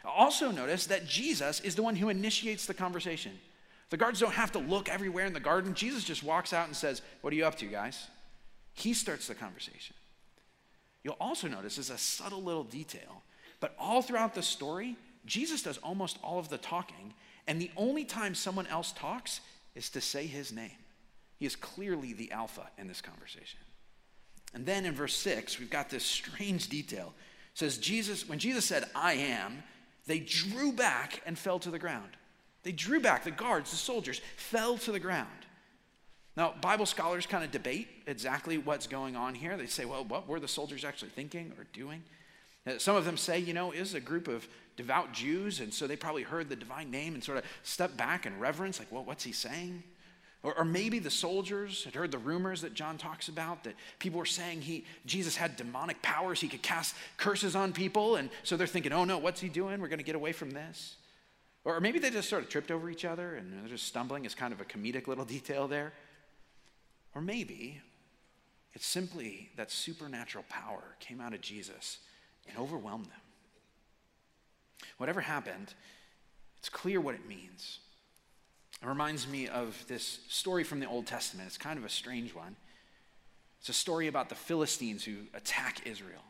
Also, 0.04 0.51
notice 0.51 0.88
that 0.88 1.08
Jesus 1.08 1.62
is 1.62 1.75
the 1.75 1.84
one 1.84 1.96
who 1.96 2.10
initiates 2.10 2.65
the 2.65 2.74
conversation. 2.74 3.32
The 3.89 3.98
guards 3.98 4.20
don't 4.20 4.34
have 4.34 4.51
to 4.51 4.60
look 4.60 4.89
everywhere 4.89 5.25
in 5.25 5.34
the 5.34 5.39
garden. 5.39 5.74
Jesus 5.74 6.04
just 6.04 6.24
walks 6.24 6.54
out 6.54 6.68
and 6.68 6.75
says, 6.75 7.01
What 7.22 7.32
are 7.32 7.36
you 7.36 7.46
up 7.46 7.56
to, 7.60 7.65
guys? 7.65 8.08
He 8.74 8.94
starts 8.94 9.27
the 9.27 9.36
conversation. 9.36 9.96
You'll 11.04 11.18
also 11.20 11.48
notice 11.48 11.77
is 11.77 11.89
a 11.89 11.98
subtle 11.98 12.44
little 12.44 12.63
detail, 12.63 13.24
but 13.60 13.75
all 13.80 14.01
throughout 14.01 14.36
the 14.36 14.42
story, 14.42 14.98
Jesus 15.25 15.62
does 15.62 15.77
almost 15.77 16.18
all 16.24 16.39
of 16.39 16.50
the 16.50 16.58
talking, 16.58 17.13
and 17.48 17.62
the 17.62 17.72
only 17.77 18.04
time 18.06 18.36
someone 18.36 18.68
else 18.68 18.92
talks 18.92 19.39
is 19.75 19.89
to 19.92 20.01
say 20.01 20.25
his 20.25 20.51
name. 20.51 20.72
He 21.38 21.46
is 21.46 21.56
clearly 21.56 22.13
the 22.13 22.32
alpha 22.32 22.70
in 22.77 22.88
this 22.88 23.01
conversation. 23.01 23.60
And 24.54 24.66
then 24.66 24.86
in 24.86 24.94
verse 24.94 25.16
6, 25.16 25.60
we've 25.60 25.70
got 25.70 25.90
this 25.90 26.06
strange 26.06 26.70
detail. 26.70 27.14
It 27.54 27.60
says 27.60 27.78
Jesus 27.78 28.28
when 28.28 28.40
Jesus 28.40 28.66
said, 28.66 28.90
"I 28.96 29.14
am," 29.14 29.64
they 30.06 30.20
drew 30.20 30.72
back 30.72 31.22
and 31.25 31.38
fell 31.38 31.60
to 31.60 31.72
the 31.72 31.80
ground. 31.80 32.18
They 32.64 32.72
drew 32.72 33.00
back. 33.00 33.24
The 33.24 33.32
guards, 33.32 33.72
the 33.72 33.78
soldiers, 33.78 34.22
fell 34.38 34.78
to 34.80 34.92
the 34.92 35.00
ground. 35.00 35.46
Now, 36.36 36.54
Bible 36.60 36.86
scholars 36.86 37.25
kind 37.25 37.44
of 37.44 37.52
debate 37.52 37.88
exactly 38.08 38.58
what's 38.58 38.88
going 38.88 39.16
on 39.16 39.36
here. 39.36 39.56
They 39.56 39.68
say, 39.68 39.86
well, 39.86 40.04
what 40.04 40.28
were 40.28 40.40
the 40.40 40.48
soldiers 40.48 40.84
actually 40.84 41.12
thinking 41.12 41.54
or 41.58 41.66
doing? 41.72 42.04
Uh, 42.68 42.78
Some 42.78 42.96
of 42.96 43.06
them 43.06 43.18
say, 43.18 43.40
you 43.40 43.54
know, 43.54 43.72
is 43.72 43.94
a 43.94 44.02
group 44.02 44.28
of 44.28 44.48
devout 44.75 45.14
Jews, 45.14 45.62
and 45.62 45.74
so 45.74 45.88
they 45.88 45.96
probably 45.96 46.24
heard 46.24 46.50
the 46.50 46.56
divine 46.56 46.92
name 46.92 47.14
and 47.14 47.24
sort 47.24 47.38
of 47.38 47.46
stepped 47.64 47.96
back 47.96 48.25
in 48.25 48.38
reverence, 48.40 48.80
like, 48.80 48.92
well, 48.92 49.06
what's 49.06 49.24
he 49.24 49.32
saying? 49.32 49.84
Or, 50.46 50.60
or 50.60 50.64
maybe 50.64 51.00
the 51.00 51.10
soldiers 51.10 51.86
had 51.86 51.96
heard 51.96 52.12
the 52.12 52.20
rumors 52.20 52.62
that 52.62 52.75
John 52.75 53.00
talks 53.00 53.30
about 53.30 53.64
that 53.64 53.74
people 53.98 54.20
were 54.20 54.28
saying 54.28 54.62
he 54.62 54.86
Jesus 55.08 55.36
had 55.36 55.58
demonic 55.58 56.04
powers, 56.04 56.40
he 56.40 56.48
could 56.48 56.62
cast 56.62 56.96
curses 57.18 57.56
on 57.56 57.74
people, 57.74 58.18
and 58.18 58.30
so 58.44 58.56
they're 58.56 58.68
thinking, 58.68 58.94
oh 58.94 59.06
no, 59.06 59.18
what's 59.18 59.42
he 59.42 59.50
doing? 59.50 59.82
We're 59.82 59.88
going 59.88 59.98
to 59.98 60.06
get 60.06 60.14
away 60.14 60.34
from 60.34 60.52
this. 60.52 60.98
Or 61.64 61.80
maybe 61.80 61.98
they 61.98 62.12
just 62.12 62.30
sort 62.30 62.44
of 62.44 62.50
tripped 62.50 62.70
over 62.70 62.92
each 62.92 63.06
other 63.06 63.34
and 63.34 63.52
they're 63.52 63.70
just 63.70 63.88
stumbling. 63.88 64.24
It's 64.24 64.36
kind 64.36 64.54
of 64.54 64.62
a 64.62 64.66
comedic 64.66 65.08
little 65.08 65.25
detail 65.36 65.68
there. 65.68 65.94
Or 67.16 67.22
maybe 67.22 67.82
it's 68.75 68.86
simply 68.86 69.50
that 69.58 69.72
supernatural 69.72 70.46
power 70.48 70.84
came 71.00 71.22
out 71.22 71.34
of 71.34 71.42
Jesus 71.42 71.98
and 72.48 72.56
overwhelmed 72.56 73.06
them. 73.06 73.14
Whatever 74.98 75.22
happened, 75.22 75.74
it's 76.60 76.70
clear 76.70 77.02
what 77.02 77.16
it 77.16 77.28
means. 77.28 77.80
It 78.82 78.88
reminds 78.88 79.27
me 79.27 79.48
of 79.48 79.84
this 79.88 80.20
story 80.27 80.63
from 80.63 80.79
the 80.79 80.88
Old 80.88 81.08
Testament. 81.08 81.48
It's 81.48 81.58
kind 81.58 81.79
of 81.79 81.86
a 81.86 81.89
strange 81.89 82.36
one. 82.36 82.55
It's 83.60 83.70
a 83.70 83.74
story 83.74 84.08
about 84.08 84.29
the 84.29 84.36
Philistines 84.36 85.03
who 85.03 85.15
attack 85.34 85.88
Israel. 85.88 86.22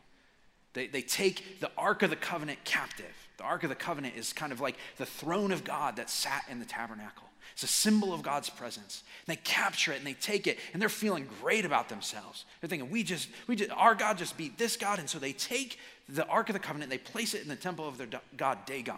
They, 0.73 0.87
they 0.87 1.01
take 1.01 1.59
the 1.59 1.71
Ark 1.77 2.03
of 2.03 2.09
the 2.09 2.15
Covenant 2.15 2.59
captive. 2.63 3.13
The 3.37 3.43
Ark 3.43 3.63
of 3.63 3.69
the 3.69 3.75
Covenant 3.75 4.15
is 4.15 4.31
kind 4.33 4.51
of 4.51 4.61
like 4.61 4.75
the 4.97 5.05
throne 5.05 5.51
of 5.51 5.63
God 5.63 5.97
that 5.97 6.09
sat 6.09 6.43
in 6.49 6.59
the 6.59 6.65
tabernacle. 6.65 7.27
It's 7.53 7.63
a 7.63 7.67
symbol 7.67 8.13
of 8.13 8.21
God's 8.21 8.49
presence. 8.49 9.03
And 9.25 9.35
they 9.35 9.41
capture 9.41 9.93
it 9.93 9.97
and 9.97 10.05
they 10.05 10.13
take 10.13 10.47
it 10.47 10.59
and 10.73 10.81
they're 10.81 10.89
feeling 10.89 11.27
great 11.41 11.65
about 11.65 11.89
themselves. 11.89 12.45
They're 12.59 12.69
thinking, 12.69 12.89
we 12.89 13.03
just, 13.03 13.29
we 13.47 13.55
just, 13.55 13.71
our 13.71 13.95
God 13.95 14.17
just 14.17 14.37
beat 14.37 14.57
this 14.57 14.75
God. 14.75 14.99
And 14.99 15.09
so 15.09 15.19
they 15.19 15.33
take 15.33 15.79
the 16.07 16.25
Ark 16.27 16.49
of 16.49 16.53
the 16.53 16.59
Covenant, 16.59 16.91
and 16.91 16.99
they 16.99 17.03
place 17.03 17.33
it 17.33 17.41
in 17.41 17.47
the 17.47 17.55
temple 17.55 17.87
of 17.87 17.97
their 17.97 18.07
God, 18.37 18.59
Dagon. 18.65 18.95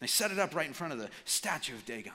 They 0.00 0.06
set 0.06 0.30
it 0.30 0.38
up 0.38 0.54
right 0.54 0.66
in 0.66 0.74
front 0.74 0.92
of 0.92 0.98
the 0.98 1.08
statue 1.24 1.74
of 1.74 1.86
Dagon. 1.86 2.12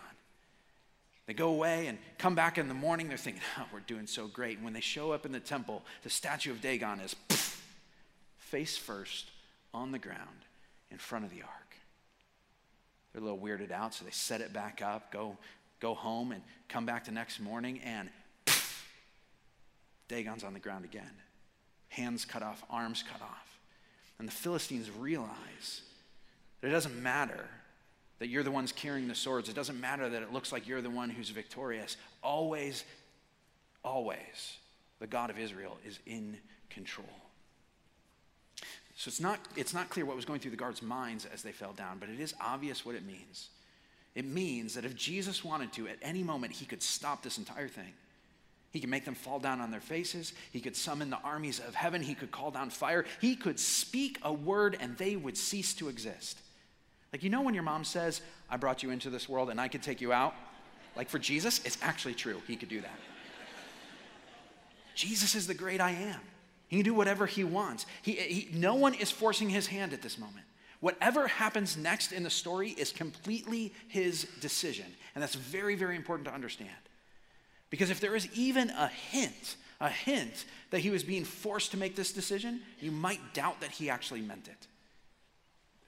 They 1.30 1.36
go 1.36 1.50
away 1.50 1.86
and 1.86 2.00
come 2.18 2.34
back 2.34 2.58
in 2.58 2.68
the 2.68 2.74
morning. 2.74 3.08
They're 3.08 3.16
thinking, 3.16 3.44
oh, 3.60 3.66
we're 3.72 3.82
doing 3.82 4.08
so 4.08 4.26
great. 4.26 4.56
And 4.56 4.64
when 4.64 4.74
they 4.74 4.80
show 4.80 5.12
up 5.12 5.28
in 5.28 5.32
the 5.32 5.40
temple, 5.40 5.84
the 6.02 6.10
statue 6.10 6.50
of 6.50 6.60
Dagon 6.60 7.00
is 7.00 7.14
poof, 7.14 7.64
face 8.40 8.76
first 8.76 9.30
on 9.72 9.92
the 9.92 10.00
ground 10.00 10.48
in 10.90 10.98
front 10.98 11.26
of 11.26 11.30
the 11.30 11.44
ark. 11.44 11.76
They're 13.14 13.22
a 13.22 13.24
little 13.24 13.38
weirded 13.38 13.72
out, 13.72 13.94
so 13.94 14.06
they 14.06 14.12
set 14.12 14.42
it 14.42 14.54
back 14.54 14.82
up, 14.84 15.12
go, 15.12 15.38
go 15.80 15.94
home, 15.94 16.32
and 16.32 16.42
come 16.68 16.88
back 16.88 17.06
the 17.06 17.12
next 17.12 17.40
morning, 17.40 17.80
and 17.86 18.10
poof, 18.48 18.84
Dagon's 20.08 20.44
on 20.44 20.54
the 20.54 20.60
ground 20.60 20.84
again. 20.84 21.12
Hands 21.90 22.26
cut 22.26 22.42
off, 22.42 22.64
arms 22.72 23.04
cut 23.04 23.22
off. 23.22 23.60
And 24.18 24.28
the 24.28 24.32
Philistines 24.32 24.90
realize 24.90 25.82
that 26.62 26.70
it 26.70 26.72
doesn't 26.72 27.00
matter 27.00 27.46
that 28.20 28.28
you're 28.28 28.44
the 28.44 28.52
ones 28.52 28.72
carrying 28.72 29.08
the 29.08 29.16
swords. 29.16 29.50
It 29.50 29.56
doesn't 29.56 29.80
matter 29.80 30.10
that 30.10 30.22
it 30.22 30.32
looks 30.32 30.52
like 30.52 30.68
you're 30.68 30.82
the 30.82 30.90
one 30.90 31.10
who's 31.10 31.30
victorious. 31.30 31.98
Always, 32.22 32.84
always, 33.84 34.58
the 35.00 35.08
God 35.08 35.30
of 35.30 35.40
Israel 35.40 35.78
is 35.86 36.00
in 36.06 36.38
control. 36.70 37.08
So 38.96 39.08
it's 39.08 39.22
not, 39.22 39.40
it's 39.56 39.74
not 39.74 39.90
clear 39.90 40.06
what 40.06 40.18
was 40.18 40.26
going 40.26 40.42
through 40.42 40.52
the 40.52 40.58
guards' 40.58 40.82
minds 40.82 41.26
as 41.34 41.42
they 41.42 41.54
fell 41.54 41.72
down, 41.72 41.98
but 42.00 42.10
it 42.10 42.20
is 42.20 42.34
obvious 42.42 42.86
what 42.86 42.96
it 42.96 43.06
means. 43.06 43.50
It 44.14 44.26
means 44.26 44.74
that 44.74 44.84
if 44.84 44.96
Jesus 44.96 45.46
wanted 45.46 45.72
to, 45.74 45.88
at 45.88 45.98
any 46.02 46.22
moment, 46.22 46.52
he 46.52 46.66
could 46.66 46.84
stop 46.84 47.24
this 47.24 47.38
entire 47.38 47.70
thing. 47.70 47.94
He 48.72 48.82
could 48.82 48.90
make 48.90 49.06
them 49.06 49.16
fall 49.16 49.40
down 49.40 49.62
on 49.62 49.72
their 49.72 49.80
faces. 49.80 50.34
He 50.52 50.60
could 50.60 50.76
summon 50.76 51.10
the 51.10 51.20
armies 51.24 51.60
of 51.60 51.74
heaven. 51.74 52.02
He 52.02 52.14
could 52.14 52.30
call 52.30 52.52
down 52.52 52.70
fire. 52.70 53.06
He 53.22 53.36
could 53.36 53.60
speak 53.60 54.20
a 54.22 54.34
word 54.34 54.78
and 54.80 54.98
they 54.98 55.16
would 55.16 55.38
cease 55.38 55.74
to 55.76 55.88
exist. 55.90 56.38
Like, 57.12 57.24
you 57.24 57.30
know, 57.30 57.42
when 57.42 57.54
your 57.54 57.64
mom 57.64 57.84
says, 57.84 58.22
I 58.50 58.58
brought 58.58 58.84
you 58.84 58.92
into 58.92 59.10
this 59.10 59.28
world 59.28 59.50
and 59.50 59.60
I 59.60 59.68
could 59.68 59.82
take 59.82 60.02
you 60.02 60.14
out? 60.14 60.36
Like, 60.96 61.10
for 61.10 61.20
Jesus, 61.20 61.62
it's 61.66 61.78
actually 61.82 62.14
true. 62.14 62.42
He 62.48 62.56
could 62.56 62.70
do 62.70 62.82
that. 62.82 63.00
Jesus 64.96 65.34
is 65.34 65.48
the 65.48 65.54
great 65.54 65.82
I 65.82 65.92
am. 65.92 66.20
He 66.68 66.78
can 66.78 66.86
do 66.86 66.94
whatever 66.94 67.26
he 67.26 67.44
wants. 67.44 67.86
He, 68.02 68.14
he, 68.14 68.50
no 68.54 68.76
one 68.76 68.94
is 68.94 69.10
forcing 69.10 69.50
his 69.50 69.68
hand 69.68 69.94
at 69.94 70.02
this 70.02 70.20
moment. 70.20 70.46
Whatever 70.82 71.28
happens 71.28 71.76
next 71.76 72.12
in 72.12 72.24
the 72.24 72.30
story 72.30 72.70
is 72.70 72.92
completely 72.92 73.74
his 73.88 74.28
decision. 74.40 74.86
And 75.16 75.22
that's 75.22 75.36
very, 75.36 75.76
very 75.76 75.96
important 75.96 76.28
to 76.28 76.34
understand. 76.34 76.70
Because 77.70 77.90
if 77.90 78.00
there 78.00 78.16
is 78.16 78.28
even 78.34 78.70
a 78.72 78.88
hint, 78.88 79.58
a 79.82 79.90
hint 79.90 80.46
that 80.70 80.80
he 80.80 80.90
was 80.90 81.04
being 81.04 81.26
forced 81.26 81.72
to 81.72 81.78
make 81.78 81.96
this 81.96 82.12
decision, 82.12 82.62
you 82.80 82.92
might 82.92 83.34
doubt 83.34 83.62
that 83.62 83.72
he 83.72 83.90
actually 83.90 84.22
meant 84.22 84.48
it. 84.48 84.68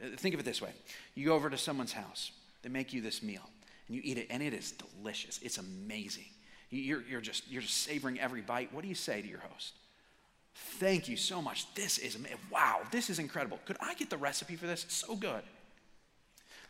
Uh, 0.02 0.08
think 0.16 0.34
of 0.34 0.40
it 0.40 0.44
this 0.44 0.62
way 0.62 0.72
you 1.16 1.26
go 1.26 1.36
over 1.36 1.50
to 1.50 1.58
someone's 1.58 1.94
house, 1.94 2.32
they 2.64 2.70
make 2.70 2.94
you 2.94 3.02
this 3.02 3.22
meal, 3.22 3.48
and 3.88 3.96
you 3.96 4.02
eat 4.04 4.18
it, 4.18 4.28
and 4.30 4.42
it 4.42 4.54
is 4.54 4.74
delicious. 4.74 5.40
It's 5.42 5.58
amazing. 5.58 6.26
You're, 6.70 7.04
you're, 7.10 7.22
just, 7.22 7.52
you're 7.52 7.62
just 7.62 7.84
savoring 7.84 8.18
every 8.20 8.42
bite. 8.42 8.74
What 8.74 8.82
do 8.82 8.88
you 8.88 8.96
say 8.96 9.22
to 9.22 9.28
your 9.28 9.40
host? 9.40 9.74
Thank 10.56 11.10
you 11.10 11.18
so 11.18 11.42
much. 11.42 11.74
This 11.76 11.98
is, 11.98 12.18
wow, 12.50 12.82
this 12.92 13.10
is 13.10 13.20
incredible. 13.20 13.60
Could 13.66 13.78
I 13.82 13.94
get 13.94 14.10
the 14.10 14.18
recipe 14.18 14.56
for 14.56 14.68
this? 14.68 14.86
So 14.88 15.16
good. 15.16 15.44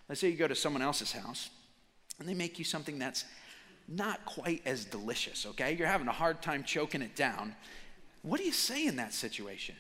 Let's 0.10 0.20
say 0.20 0.30
you 0.30 0.38
go 0.38 0.48
to 0.48 0.56
someone 0.56 0.82
else's 0.82 1.12
house 1.12 1.50
and 2.20 2.28
they 2.28 2.34
make 2.34 2.58
you 2.58 2.66
something 2.66 2.98
that's 2.98 3.26
not 3.88 4.26
quite 4.26 4.62
as 4.66 4.86
delicious, 4.86 5.46
okay? 5.46 5.76
You're 5.76 5.88
having 5.88 6.08
a 6.08 6.14
hard 6.14 6.42
time 6.42 6.64
choking 6.64 7.02
it 7.02 7.16
down. 7.16 7.56
What 8.22 8.40
do 8.40 8.46
you 8.46 8.52
say 8.52 8.88
in 8.88 8.96
that 8.98 9.14
situation? 9.14 9.76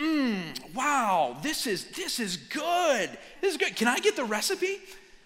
Mmm, 0.00 0.74
wow, 0.74 1.36
this 1.42 1.66
is 1.66 1.86
this 1.92 2.20
is 2.20 2.36
good. 2.36 3.10
This 3.40 3.52
is 3.52 3.56
good. 3.56 3.76
Can 3.76 3.88
I 3.88 3.98
get 3.98 4.16
the 4.16 4.24
recipe? 4.24 4.78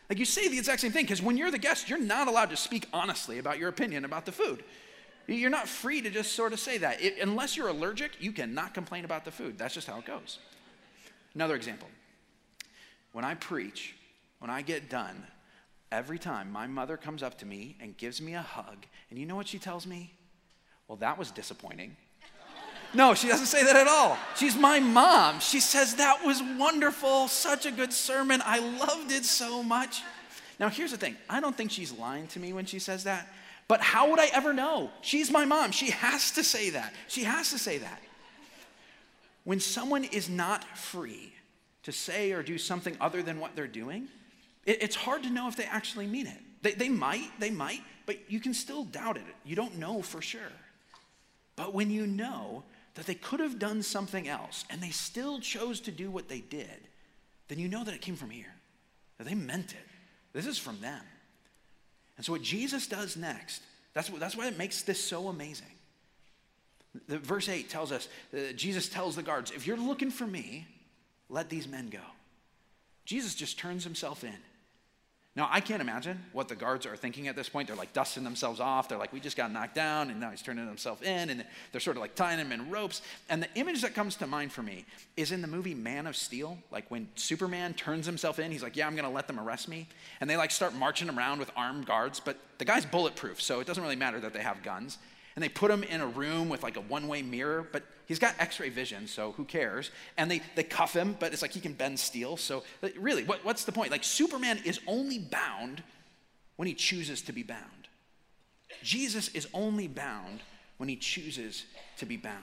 Like 0.09 0.18
you 0.18 0.24
say 0.24 0.48
the 0.48 0.59
exact 0.59 0.81
same 0.81 0.92
thing 0.92 1.05
because 1.05 1.22
when 1.22 1.37
you're 1.37 1.50
the 1.50 1.59
guest, 1.59 1.88
you're 1.88 2.00
not 2.00 2.29
allowed 2.29 2.50
to 2.50 2.57
speak 2.57 2.87
honestly 2.92 3.38
about 3.38 3.59
your 3.59 3.68
opinion 3.68 4.05
about 4.05 4.24
the 4.24 4.33
food. 4.33 4.62
You're 5.26 5.50
not 5.50 5.68
free 5.68 6.00
to 6.02 6.11
just 6.11 6.33
sort 6.33 6.52
of 6.52 6.61
say 6.61 6.79
that. 6.79 7.02
It, 7.02 7.18
unless 7.20 7.57
you're 7.57 7.68
allergic, 7.68 8.12
you 8.20 8.31
cannot 8.31 8.74
complain 8.74 9.05
about 9.05 9.24
the 9.24 9.33
food. 9.33 9.59
That's 9.59 9.74
just 9.74 9.88
how 9.88 9.98
it 9.98 10.05
goes. 10.05 10.38
Another 11.35 11.57
example. 11.57 11.88
When 13.12 13.24
I 13.24 13.35
preach, 13.35 13.96
when 14.38 14.50
I 14.50 14.62
get 14.62 14.88
done, 14.88 15.24
every 15.90 16.18
time 16.18 16.52
my 16.52 16.68
mother 16.68 16.96
comes 16.96 17.22
up 17.22 17.38
to 17.38 17.46
me 17.46 17.76
and 17.81 17.96
gives 17.96 18.22
me 18.22 18.35
a 18.35 18.42
hug, 18.42 18.87
and 19.11 19.18
you 19.18 19.26
know 19.26 19.35
what 19.35 19.48
she 19.48 19.59
tells 19.59 19.87
me? 19.87 20.12
Well, 20.87 20.96
that 20.98 21.18
was 21.18 21.33
disappointing. 21.33 21.96
No, 22.96 23.12
she 23.12 23.28
doesn't 23.28 23.46
say 23.46 23.62
that 23.62 23.76
at 23.76 23.87
all. 23.87 24.16
She's 24.37 24.56
my 24.56 24.80
mom. 24.80 25.38
She 25.40 25.61
says, 25.61 25.96
That 25.96 26.24
was 26.24 26.42
wonderful, 26.42 27.28
such 27.28 27.66
a 27.66 27.70
good 27.70 27.92
sermon. 27.92 28.40
I 28.42 28.59
loved 28.59 29.12
it 29.12 29.26
so 29.26 29.62
much. 29.62 30.02
Now, 30.59 30.70
here's 30.70 30.92
the 30.92 30.96
thing 30.96 31.16
I 31.28 31.40
don't 31.40 31.54
think 31.54 31.70
she's 31.70 31.92
lying 31.92 32.26
to 32.28 32.40
me 32.40 32.54
when 32.54 32.64
she 32.64 32.78
says 32.78 33.04
that. 33.04 33.28
But 33.68 33.82
how 33.82 34.11
would 34.11 34.18
I 34.18 34.26
ever 34.32 34.54
know? 34.54 34.90
She's 35.02 35.30
my 35.30 35.44
mom. 35.44 35.72
She 35.72 35.90
has 35.90 36.30
to 36.32 36.44
say 36.44 36.70
that. 36.70 36.94
She 37.06 37.24
has 37.24 37.50
to 37.50 37.59
say 37.59 37.78
that. 37.78 38.00
When 39.44 39.61
someone 39.61 40.04
is 40.04 40.30
not 40.30 40.64
free 40.76 41.35
to 41.82 41.92
say 41.92 42.32
or 42.32 42.42
do 42.42 42.56
something 42.56 42.96
other 42.98 43.22
than 43.22 43.40
what 43.40 43.54
they're 43.54 43.66
doing, 43.66 44.09
it, 44.64 44.82
it's 44.82 44.96
hard 44.96 45.22
to 45.24 45.30
know 45.30 45.48
if 45.48 45.56
they 45.56 45.64
actually 45.64 46.06
mean 46.06 46.26
it. 46.26 46.38
They, 46.62 46.72
they 46.72 46.88
might, 46.88 47.28
they 47.38 47.50
might, 47.50 47.82
but 48.06 48.30
you 48.30 48.40
can 48.40 48.54
still 48.54 48.85
doubt 48.85 49.18
it. 49.18 49.22
You 49.44 49.54
don't 49.54 49.76
know 49.76 50.00
for 50.00 50.22
sure. 50.22 50.40
But 51.56 51.74
when 51.74 51.90
you 51.90 52.06
know 52.06 52.62
that 52.96 53.06
they 53.06 53.14
could 53.14 53.40
have 53.40 53.59
done 53.59 53.82
something 53.82 54.26
else 54.26 54.64
and 54.68 54.82
they 54.82 54.90
still 54.90 55.38
chose 55.38 55.80
to 55.82 55.92
do 55.92 56.11
what 56.11 56.28
they 56.28 56.40
did, 56.40 56.88
then 57.48 57.59
you 57.59 57.68
know 57.68 57.85
that 57.85 57.94
it 57.94 58.00
came 58.00 58.16
from 58.16 58.30
here, 58.30 58.52
that 59.18 59.26
they 59.26 59.35
meant 59.35 59.72
it. 59.72 59.87
This 60.32 60.46
is 60.46 60.59
from 60.59 60.80
them. 60.80 61.02
And 62.16 62.24
so, 62.24 62.32
what 62.32 62.42
Jesus 62.42 62.87
does 62.87 63.16
next, 63.16 63.62
that's, 63.94 64.11
what, 64.11 64.20
that's 64.20 64.37
why 64.37 64.48
it 64.48 64.59
makes 64.59 64.82
this 64.82 65.02
so 65.02 65.28
amazing. 65.28 65.66
The, 67.09 67.18
verse 67.18 67.48
8 67.48 67.68
tells 67.68 67.92
us, 67.92 68.09
uh, 68.35 68.52
Jesus 68.54 68.88
tells 68.88 69.16
the 69.16 69.22
guards, 69.22 69.50
if 69.50 69.66
you're 69.66 69.76
looking 69.76 70.11
for 70.11 70.26
me, 70.26 70.66
let 71.28 71.50
these 71.50 71.68
men 71.68 71.88
go. 71.88 72.00
Jesus 73.04 73.35
just 73.35 73.59
turns 73.59 73.85
himself 73.85 74.24
in. 74.24 74.37
Now, 75.37 75.51
I 75.53 75.61
can't 75.61 75.83
imagine 75.83 76.18
what 76.33 76.49
the 76.49 76.57
guards 76.57 76.87
are 76.87 76.96
thinking 76.96 77.29
at 77.29 77.37
this 77.37 77.46
point. 77.46 77.68
They're 77.68 77.77
like 77.77 77.92
dusting 77.92 78.25
themselves 78.25 78.59
off. 78.59 78.88
They're 78.88 78.96
like, 78.96 79.12
we 79.12 79.20
just 79.20 79.37
got 79.37 79.53
knocked 79.53 79.75
down, 79.75 80.09
and 80.09 80.18
now 80.18 80.31
he's 80.31 80.40
turning 80.40 80.66
himself 80.66 81.03
in, 81.03 81.29
and 81.29 81.44
they're 81.72 81.81
sort 81.81 81.99
of 81.99 82.01
like 82.01 82.14
tying 82.14 82.38
him 82.38 82.53
in 82.53 82.70
ropes. 82.70 83.03
And 83.29 83.42
the 83.42 83.49
image 83.55 83.83
that 83.83 83.94
comes 83.94 84.16
to 84.16 84.27
mind 84.27 84.51
for 84.51 84.62
me 84.62 84.87
is 85.14 85.33
in 85.33 85.42
the 85.42 85.49
movie 85.49 85.75
Man 85.75 86.07
of 86.07 86.16
Steel. 86.16 86.57
Like 86.70 86.90
when 86.90 87.07
Superman 87.16 87.75
turns 87.75 88.07
himself 88.07 88.38
in, 88.38 88.51
he's 88.51 88.62
like, 88.62 88.77
yeah, 88.77 88.87
I'm 88.87 88.96
going 88.96 89.05
to 89.05 89.14
let 89.14 89.27
them 89.27 89.38
arrest 89.38 89.68
me. 89.68 89.88
And 90.22 90.31
they 90.31 90.38
like 90.38 90.51
start 90.51 90.75
marching 90.75 91.11
around 91.11 91.38
with 91.38 91.51
armed 91.55 91.85
guards, 91.85 92.18
but 92.18 92.38
the 92.57 92.64
guy's 92.64 92.87
bulletproof, 92.87 93.42
so 93.42 93.61
it 93.61 93.66
doesn't 93.66 93.83
really 93.83 93.96
matter 93.96 94.18
that 94.20 94.33
they 94.33 94.42
have 94.42 94.62
guns 94.62 94.96
and 95.37 95.44
they 95.44 95.49
put 95.49 95.70
him 95.70 95.85
in 95.85 96.01
a 96.01 96.07
room 96.07 96.49
with 96.49 96.62
like 96.64 96.77
a 96.77 96.81
one-way 96.81 97.22
mirror 97.22 97.66
but 97.70 97.85
he's 98.07 98.18
got 98.18 98.35
x-ray 98.38 98.68
vision 98.68 99.07
so 99.07 99.33
who 99.33 99.44
cares 99.44 99.90
and 100.16 100.31
they, 100.31 100.40
they 100.57 100.64
cuff 100.64 100.94
him 100.94 101.16
but 101.20 101.33
it's 101.33 101.42
like 101.42 101.53
he 101.53 101.61
can 101.61 101.72
bend 101.72 101.99
steel 101.99 102.37
so 102.37 102.64
really 102.99 103.25
what, 103.25 103.44
what's 103.44 103.64
the 103.64 103.72
point 103.72 103.90
like 103.90 104.03
superman 104.03 104.59
is 104.64 104.81
only 104.87 105.18
bound 105.18 105.83
when 106.57 106.66
he 106.66 106.75
chooses 106.75 107.22
to 107.22 107.33
be 107.33 107.42
bound 107.42 107.62
jesus 108.83 109.29
is 109.29 109.46
only 109.55 109.87
bound 109.87 110.40
when 110.79 110.88
he 110.88 110.96
chooses 110.96 111.64
to 111.96 112.05
be 112.05 112.16
bound 112.16 112.42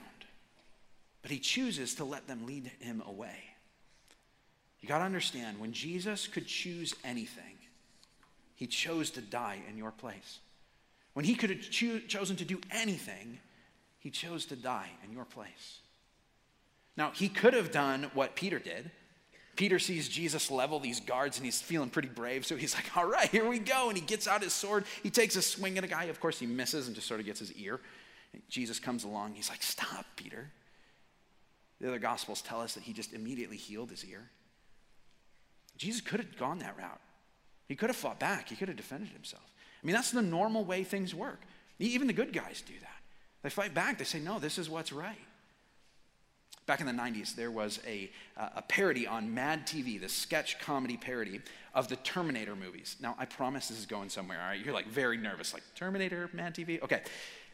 but 1.24 1.30
he 1.30 1.38
chooses 1.38 1.94
to 1.94 2.04
let 2.04 2.28
them 2.28 2.44
lead 2.44 2.70
him 2.80 3.02
away. 3.06 3.38
You 4.82 4.88
got 4.88 4.98
to 4.98 5.04
understand, 5.04 5.58
when 5.58 5.72
Jesus 5.72 6.26
could 6.26 6.46
choose 6.46 6.94
anything, 7.02 7.56
he 8.56 8.66
chose 8.66 9.08
to 9.12 9.22
die 9.22 9.62
in 9.66 9.78
your 9.78 9.90
place. 9.90 10.40
When 11.14 11.24
he 11.24 11.34
could 11.34 11.50
have 11.50 11.70
cho- 11.70 12.00
chosen 12.00 12.36
to 12.36 12.44
do 12.44 12.60
anything, 12.70 13.38
he 13.98 14.10
chose 14.10 14.44
to 14.46 14.56
die 14.56 14.90
in 15.04 15.12
your 15.12 15.24
place. 15.24 15.78
Now, 16.96 17.10
he 17.12 17.28
could 17.28 17.54
have 17.54 17.72
done 17.72 18.10
what 18.14 18.36
Peter 18.36 18.58
did. 18.58 18.90
Peter 19.56 19.78
sees 19.78 20.08
Jesus 20.08 20.50
level 20.50 20.80
these 20.80 21.00
guards 21.00 21.38
and 21.38 21.44
he's 21.44 21.62
feeling 21.62 21.88
pretty 21.88 22.08
brave. 22.08 22.44
So 22.44 22.56
he's 22.56 22.74
like, 22.74 22.96
all 22.96 23.06
right, 23.06 23.28
here 23.28 23.48
we 23.48 23.60
go. 23.60 23.88
And 23.88 23.96
he 23.96 24.04
gets 24.04 24.26
out 24.26 24.42
his 24.42 24.52
sword. 24.52 24.84
He 25.02 25.10
takes 25.10 25.36
a 25.36 25.42
swing 25.42 25.78
at 25.78 25.84
a 25.84 25.88
guy. 25.88 26.04
Of 26.04 26.20
course, 26.20 26.38
he 26.38 26.46
misses 26.46 26.86
and 26.86 26.94
just 26.94 27.06
sort 27.06 27.20
of 27.20 27.26
gets 27.26 27.38
his 27.38 27.52
ear. 27.52 27.80
Jesus 28.48 28.80
comes 28.80 29.04
along. 29.04 29.34
He's 29.34 29.48
like, 29.48 29.62
stop, 29.62 30.04
Peter. 30.16 30.50
The 31.80 31.88
other 31.88 31.98
gospels 31.98 32.42
tell 32.42 32.60
us 32.60 32.74
that 32.74 32.82
he 32.82 32.92
just 32.92 33.12
immediately 33.12 33.56
healed 33.56 33.90
his 33.90 34.04
ear. 34.04 34.28
Jesus 35.76 36.00
could 36.00 36.20
have 36.20 36.36
gone 36.36 36.58
that 36.60 36.76
route. 36.76 37.00
He 37.68 37.76
could 37.76 37.90
have 37.90 37.96
fought 37.96 38.20
back, 38.20 38.48
he 38.48 38.56
could 38.56 38.68
have 38.68 38.76
defended 38.76 39.10
himself. 39.10 39.53
I 39.84 39.86
mean, 39.86 39.94
that's 39.94 40.10
the 40.10 40.22
normal 40.22 40.64
way 40.64 40.82
things 40.82 41.14
work. 41.14 41.42
Even 41.78 42.06
the 42.06 42.14
good 42.14 42.32
guys 42.32 42.62
do 42.66 42.72
that. 42.80 42.88
They 43.42 43.50
fight 43.50 43.74
back, 43.74 43.98
they 43.98 44.04
say, 44.04 44.18
no, 44.18 44.38
this 44.38 44.56
is 44.56 44.70
what's 44.70 44.92
right. 44.92 45.18
Back 46.64 46.80
in 46.80 46.86
the 46.86 46.92
90s, 46.92 47.34
there 47.34 47.50
was 47.50 47.78
a, 47.86 48.10
uh, 48.38 48.48
a 48.56 48.62
parody 48.62 49.06
on 49.06 49.34
Mad 49.34 49.66
TV, 49.66 50.00
the 50.00 50.08
sketch 50.08 50.58
comedy 50.58 50.96
parody 50.96 51.42
of 51.74 51.88
the 51.88 51.96
Terminator 51.96 52.56
movies. 52.56 52.96
Now, 53.00 53.14
I 53.18 53.26
promise 53.26 53.68
this 53.68 53.78
is 53.78 53.84
going 53.84 54.08
somewhere, 54.08 54.40
all 54.40 54.48
right? 54.48 54.64
You're 54.64 54.72
like 54.72 54.86
very 54.86 55.18
nervous, 55.18 55.52
like 55.52 55.62
Terminator, 55.74 56.30
Mad 56.32 56.54
TV? 56.54 56.82
Okay. 56.82 57.02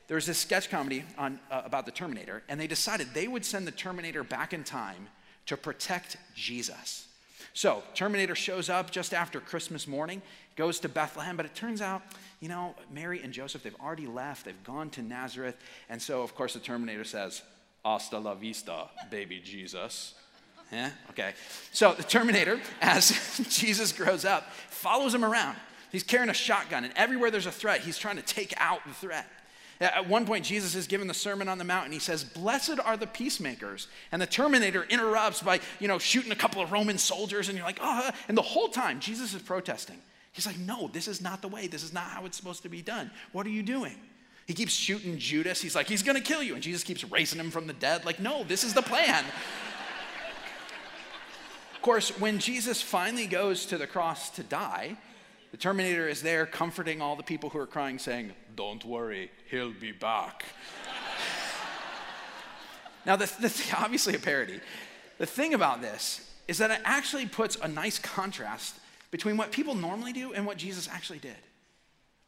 There 0.06 0.14
was 0.14 0.26
this 0.26 0.38
sketch 0.38 0.70
comedy 0.70 1.04
on, 1.18 1.40
uh, 1.50 1.62
about 1.64 1.86
the 1.86 1.92
Terminator, 1.92 2.44
and 2.48 2.60
they 2.60 2.68
decided 2.68 3.08
they 3.12 3.26
would 3.26 3.44
send 3.44 3.66
the 3.66 3.72
Terminator 3.72 4.22
back 4.22 4.52
in 4.52 4.62
time 4.62 5.08
to 5.46 5.56
protect 5.56 6.16
Jesus. 6.36 7.08
So, 7.52 7.82
Terminator 7.94 8.34
shows 8.34 8.68
up 8.68 8.90
just 8.90 9.14
after 9.14 9.40
Christmas 9.40 9.86
morning, 9.86 10.22
goes 10.56 10.80
to 10.80 10.88
Bethlehem, 10.88 11.36
but 11.36 11.46
it 11.46 11.54
turns 11.54 11.80
out, 11.80 12.02
you 12.40 12.48
know, 12.48 12.74
Mary 12.92 13.22
and 13.22 13.32
Joseph, 13.32 13.62
they've 13.62 13.80
already 13.80 14.06
left, 14.06 14.44
they've 14.44 14.64
gone 14.64 14.90
to 14.90 15.02
Nazareth. 15.02 15.56
And 15.88 16.00
so, 16.00 16.22
of 16.22 16.34
course, 16.34 16.54
the 16.54 16.60
Terminator 16.60 17.04
says, 17.04 17.42
Hasta 17.84 18.18
la 18.18 18.34
vista, 18.34 18.88
baby 19.10 19.40
Jesus. 19.42 20.14
Yeah? 20.72 20.90
Okay. 21.10 21.32
So, 21.72 21.94
the 21.94 22.02
Terminator, 22.02 22.60
as 22.80 23.40
Jesus 23.50 23.92
grows 23.92 24.24
up, 24.24 24.52
follows 24.68 25.14
him 25.14 25.24
around. 25.24 25.56
He's 25.90 26.04
carrying 26.04 26.30
a 26.30 26.34
shotgun, 26.34 26.84
and 26.84 26.92
everywhere 26.96 27.30
there's 27.30 27.46
a 27.46 27.52
threat, 27.52 27.80
he's 27.80 27.98
trying 27.98 28.16
to 28.16 28.22
take 28.22 28.54
out 28.56 28.80
the 28.86 28.94
threat. 28.94 29.26
At 29.80 30.08
one 30.08 30.26
point, 30.26 30.44
Jesus 30.44 30.74
is 30.74 30.86
given 30.86 31.08
the 31.08 31.14
Sermon 31.14 31.48
on 31.48 31.56
the 31.56 31.64
Mount, 31.64 31.86
and 31.86 31.94
he 31.94 32.00
says, 32.00 32.22
Blessed 32.22 32.78
are 32.84 32.98
the 32.98 33.06
peacemakers. 33.06 33.88
And 34.12 34.20
the 34.20 34.26
Terminator 34.26 34.84
interrupts 34.84 35.42
by, 35.42 35.60
you 35.78 35.88
know, 35.88 35.98
shooting 35.98 36.32
a 36.32 36.36
couple 36.36 36.60
of 36.60 36.70
Roman 36.70 36.98
soldiers, 36.98 37.48
and 37.48 37.56
you're 37.56 37.66
like, 37.66 37.78
oh, 37.80 38.10
and 38.28 38.36
the 38.36 38.42
whole 38.42 38.68
time, 38.68 39.00
Jesus 39.00 39.32
is 39.32 39.40
protesting. 39.40 39.96
He's 40.32 40.46
like, 40.46 40.58
No, 40.58 40.88
this 40.88 41.08
is 41.08 41.20
not 41.20 41.42
the 41.42 41.48
way. 41.48 41.66
This 41.66 41.82
is 41.82 41.92
not 41.92 42.04
how 42.04 42.24
it's 42.24 42.36
supposed 42.36 42.62
to 42.62 42.68
be 42.68 42.82
done. 42.82 43.10
What 43.32 43.46
are 43.46 43.50
you 43.50 43.62
doing? 43.62 43.96
He 44.46 44.54
keeps 44.54 44.72
shooting 44.72 45.18
Judas. 45.18 45.60
He's 45.60 45.74
like, 45.74 45.88
He's 45.88 46.02
gonna 46.02 46.20
kill 46.20 46.42
you. 46.42 46.54
And 46.54 46.62
Jesus 46.62 46.84
keeps 46.84 47.04
raising 47.04 47.40
him 47.40 47.50
from 47.50 47.66
the 47.66 47.72
dead. 47.72 48.04
Like, 48.04 48.20
no, 48.20 48.44
this 48.44 48.64
is 48.64 48.74
the 48.74 48.82
plan. 48.82 49.24
of 51.74 51.82
course, 51.82 52.10
when 52.20 52.38
Jesus 52.38 52.82
finally 52.82 53.26
goes 53.26 53.66
to 53.66 53.78
the 53.78 53.86
cross 53.86 54.30
to 54.30 54.42
die, 54.42 54.96
the 55.50 55.56
Terminator 55.56 56.08
is 56.08 56.22
there 56.22 56.46
comforting 56.46 57.02
all 57.02 57.16
the 57.16 57.24
people 57.24 57.50
who 57.50 57.58
are 57.58 57.66
crying, 57.66 57.98
saying, 57.98 58.32
Don't 58.60 58.84
worry, 58.84 59.30
he'll 59.50 59.72
be 59.72 59.90
back. 59.90 60.44
now, 63.06 63.16
the, 63.16 63.24
the, 63.40 63.74
obviously 63.78 64.14
a 64.14 64.18
parody. 64.18 64.60
The 65.16 65.24
thing 65.24 65.54
about 65.54 65.80
this 65.80 66.30
is 66.46 66.58
that 66.58 66.70
it 66.70 66.82
actually 66.84 67.24
puts 67.24 67.56
a 67.56 67.66
nice 67.66 67.98
contrast 67.98 68.74
between 69.10 69.38
what 69.38 69.50
people 69.50 69.74
normally 69.74 70.12
do 70.12 70.34
and 70.34 70.44
what 70.44 70.58
Jesus 70.58 70.90
actually 70.92 71.20
did. 71.20 71.38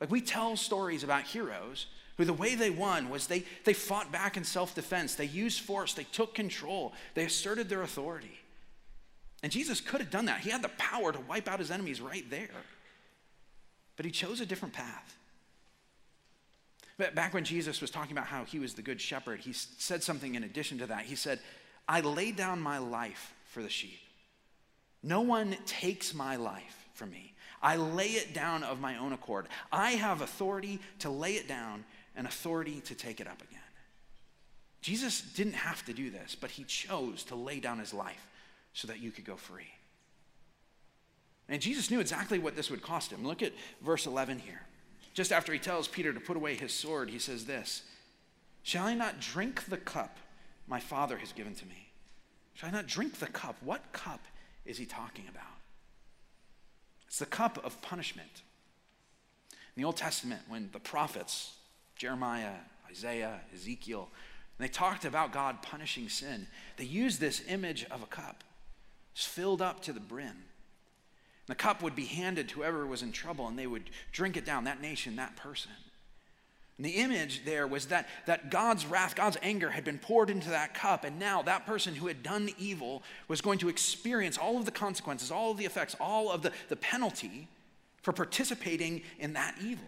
Like, 0.00 0.10
we 0.10 0.22
tell 0.22 0.56
stories 0.56 1.04
about 1.04 1.24
heroes 1.24 1.84
who 2.16 2.24
the 2.24 2.32
way 2.32 2.54
they 2.54 2.70
won 2.70 3.10
was 3.10 3.26
they, 3.26 3.44
they 3.64 3.74
fought 3.74 4.10
back 4.10 4.38
in 4.38 4.44
self 4.44 4.74
defense, 4.74 5.14
they 5.14 5.26
used 5.26 5.60
force, 5.60 5.92
they 5.92 6.04
took 6.12 6.34
control, 6.34 6.94
they 7.12 7.26
asserted 7.26 7.68
their 7.68 7.82
authority. 7.82 8.40
And 9.42 9.52
Jesus 9.52 9.82
could 9.82 10.00
have 10.00 10.10
done 10.10 10.24
that. 10.24 10.40
He 10.40 10.48
had 10.48 10.62
the 10.62 10.70
power 10.78 11.12
to 11.12 11.20
wipe 11.28 11.46
out 11.46 11.58
his 11.58 11.70
enemies 11.70 12.00
right 12.00 12.24
there. 12.30 12.64
But 13.96 14.06
he 14.06 14.10
chose 14.10 14.40
a 14.40 14.46
different 14.46 14.72
path. 14.72 15.18
But 16.98 17.14
back 17.14 17.35
when 17.35 17.44
Jesus 17.44 17.81
was 17.81 17.90
talking 17.90 18.12
about 18.12 18.26
how 18.26 18.44
he 18.44 18.59
was 18.59 18.74
the 18.74 18.83
good 18.83 19.00
shepherd, 19.00 19.40
he 19.40 19.52
said 19.52 20.02
something 20.02 20.35
in 20.35 20.44
addition 20.44 20.78
to 20.78 20.87
that. 20.87 21.02
He 21.02 21.16
said, 21.16 21.40
I 21.88 22.00
lay 22.00 22.33
down 22.33 22.61
my 22.61 22.78
life 22.78 23.35
for 23.46 23.62
the 23.62 23.68
sheep. 23.68 23.98
No 25.02 25.20
one 25.20 25.57
takes 25.66 26.14
my 26.14 26.37
life 26.37 26.87
from 26.94 27.11
me. 27.11 27.35
I 27.61 27.76
lay 27.76 28.09
it 28.09 28.35
down 28.35 28.62
of 28.62 28.81
my 28.81 28.98
own 28.98 29.12
accord. 29.12 29.46
I 29.70 29.92
have 29.92 30.20
authority 30.20 30.81
to 31.00 31.11
lay 31.11 31.35
it 31.35 31.48
down 31.48 31.85
and 32.16 32.26
authority 32.26 32.81
to 32.83 32.94
take 32.94 33.20
it 33.20 33.26
up 33.26 33.40
again. 33.42 33.61
Jesus 34.81 35.22
didn't 35.22 35.55
have 35.55 35.85
to 35.87 35.92
do 35.92 36.11
this, 36.11 36.35
but 36.35 36.50
he 36.50 36.64
chose 36.64 37.22
to 37.24 37.37
lay 37.37 37.61
down 37.61 37.78
his 37.78 37.94
life 37.94 38.26
so 38.74 38.88
that 38.88 39.00
you 39.00 39.12
could 39.12 39.24
go 39.24 39.37
free. 39.37 39.70
And 41.48 41.62
Jesus 41.62 41.90
knew 41.90 42.00
exactly 42.00 42.38
what 42.38 42.57
this 42.57 42.70
would 42.70 42.83
cost 42.83 43.12
him. 43.12 43.26
Look 43.26 43.42
at 43.42 43.52
verse 43.81 44.07
11 44.07 44.40
here. 44.40 44.62
Just 45.14 45.33
after 45.33 45.53
he 45.53 45.59
tells 45.59 45.88
Peter 45.88 46.12
to 46.12 46.20
put 46.20 46.37
away 46.37 46.55
his 46.55 46.72
sword, 46.72 47.11
he 47.11 47.18
says 47.18 47.44
this 47.44 47.83
Shall 48.62 48.87
I 48.87 48.94
not 48.94 49.20
drink 49.20 49.66
the 49.66 49.77
cup 49.77 50.18
my 50.66 50.81
Father 50.81 51.18
has 51.18 51.33
given 51.33 51.55
to 51.55 51.66
me? 51.66 51.88
Shall 52.55 52.68
I 52.68 52.72
not 52.72 52.87
drink 52.87 53.18
the 53.18 53.27
cup? 53.27 53.57
What 53.62 53.92
cup 53.92 54.20
is 54.64 54.79
he 54.79 54.87
talking 54.87 55.27
about? 55.29 55.44
It's 57.07 57.18
the 57.18 57.27
cup 57.27 57.62
of 57.64 57.81
punishment. 57.83 58.42
In 59.75 59.83
the 59.83 59.87
Old 59.87 59.96
Testament, 59.96 60.42
when 60.48 60.70
the 60.72 60.81
prophets, 60.81 61.55
Jeremiah, 61.96 62.55
Isaiah, 62.90 63.40
Ezekiel, 63.55 64.09
they 64.59 64.68
talked 64.68 65.05
about 65.05 65.33
God 65.33 65.62
punishing 65.62 66.09
sin, 66.09 66.46
they 66.77 66.85
used 66.85 67.20
this 67.20 67.42
image 67.48 67.85
of 67.90 68.03
a 68.03 68.07
cup. 68.07 68.44
It's 69.14 69.25
filled 69.25 69.61
up 69.61 69.83
to 69.83 69.92
the 69.92 70.01
brim. 70.01 70.44
The 71.46 71.55
cup 71.55 71.83
would 71.83 71.96
be 71.96 72.05
handed 72.05 72.48
to 72.50 72.57
whoever 72.57 72.87
was 72.87 73.02
in 73.02 73.12
trouble, 73.12 73.48
and 73.48 73.59
they 73.59 73.66
would 73.66 73.90
drink 74.12 74.37
it 74.37 74.44
down, 74.44 74.64
that 74.64 74.81
nation, 74.81 75.16
that 75.16 75.37
person. 75.37 75.72
And 76.78 76.87
the 76.87 76.96
image 76.96 77.44
there 77.44 77.66
was 77.66 77.87
that, 77.87 78.09
that 78.26 78.50
God's 78.50 78.87
wrath, 78.87 79.14
God's 79.14 79.37
anger 79.42 79.70
had 79.70 79.85
been 79.85 79.98
poured 79.98 80.31
into 80.31 80.50
that 80.50 80.74
cup, 80.74 81.05
and 81.05 81.18
now 81.18 81.42
that 81.42 81.66
person 81.66 81.94
who 81.94 82.07
had 82.07 82.22
done 82.22 82.50
evil 82.59 83.02
was 83.28 83.40
going 83.40 83.59
to 83.59 83.68
experience 83.68 84.38
all 84.38 84.57
of 84.57 84.64
the 84.64 84.70
consequences, 84.70 85.31
all 85.31 85.50
of 85.50 85.59
the 85.59 85.64
effects, 85.64 85.94
all 86.00 86.31
of 86.31 86.42
the, 86.42 86.52
the 86.68 86.76
penalty 86.76 87.48
for 88.02 88.12
participating 88.12 89.02
in 89.18 89.35
that 89.35 89.57
evil. 89.62 89.85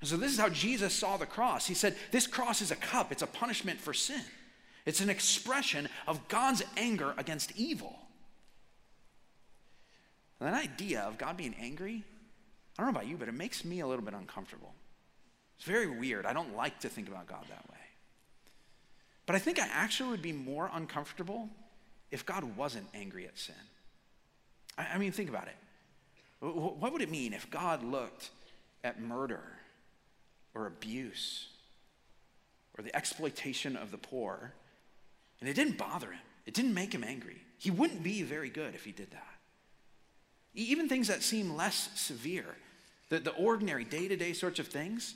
And 0.00 0.08
so, 0.08 0.16
this 0.16 0.32
is 0.32 0.38
how 0.38 0.50
Jesus 0.50 0.92
saw 0.92 1.16
the 1.16 1.24
cross. 1.26 1.66
He 1.66 1.74
said, 1.74 1.96
This 2.10 2.26
cross 2.26 2.60
is 2.60 2.70
a 2.70 2.76
cup, 2.76 3.10
it's 3.10 3.22
a 3.22 3.26
punishment 3.26 3.80
for 3.80 3.94
sin, 3.94 4.24
it's 4.84 5.00
an 5.00 5.10
expression 5.10 5.88
of 6.06 6.26
God's 6.28 6.62
anger 6.76 7.14
against 7.16 7.52
evil. 7.56 7.98
And 10.40 10.52
that 10.52 10.62
idea 10.62 11.00
of 11.00 11.18
God 11.18 11.36
being 11.36 11.54
angry, 11.58 12.04
I 12.78 12.82
don't 12.82 12.92
know 12.92 12.98
about 12.98 13.08
you, 13.08 13.16
but 13.16 13.28
it 13.28 13.34
makes 13.34 13.64
me 13.64 13.80
a 13.80 13.86
little 13.86 14.04
bit 14.04 14.14
uncomfortable. 14.14 14.74
It's 15.56 15.64
very 15.64 15.86
weird. 15.86 16.26
I 16.26 16.32
don't 16.32 16.54
like 16.54 16.80
to 16.80 16.88
think 16.88 17.08
about 17.08 17.26
God 17.26 17.44
that 17.48 17.68
way. 17.70 17.76
But 19.24 19.34
I 19.34 19.38
think 19.38 19.58
I 19.58 19.66
actually 19.72 20.10
would 20.10 20.22
be 20.22 20.32
more 20.32 20.70
uncomfortable 20.72 21.48
if 22.10 22.24
God 22.24 22.56
wasn't 22.56 22.86
angry 22.94 23.26
at 23.26 23.38
sin. 23.38 23.54
I, 24.78 24.86
I 24.94 24.98
mean, 24.98 25.12
think 25.12 25.28
about 25.28 25.48
it. 25.48 25.56
What 26.40 26.92
would 26.92 27.02
it 27.02 27.10
mean 27.10 27.32
if 27.32 27.50
God 27.50 27.82
looked 27.82 28.30
at 28.84 29.00
murder 29.00 29.40
or 30.54 30.66
abuse 30.66 31.48
or 32.76 32.84
the 32.84 32.94
exploitation 32.94 33.74
of 33.74 33.90
the 33.90 33.96
poor 33.96 34.52
and 35.40 35.48
it 35.48 35.54
didn't 35.54 35.78
bother 35.78 36.12
him? 36.12 36.20
It 36.44 36.54
didn't 36.54 36.74
make 36.74 36.94
him 36.94 37.02
angry. 37.02 37.40
He 37.58 37.70
wouldn't 37.70 38.02
be 38.02 38.22
very 38.22 38.50
good 38.50 38.74
if 38.74 38.84
he 38.84 38.92
did 38.92 39.10
that. 39.12 39.35
Even 40.56 40.88
things 40.88 41.08
that 41.08 41.22
seem 41.22 41.54
less 41.54 41.90
severe, 41.94 42.56
the, 43.10 43.18
the 43.18 43.32
ordinary 43.32 43.84
day 43.84 44.08
to 44.08 44.16
day 44.16 44.32
sorts 44.32 44.58
of 44.58 44.66
things, 44.66 45.14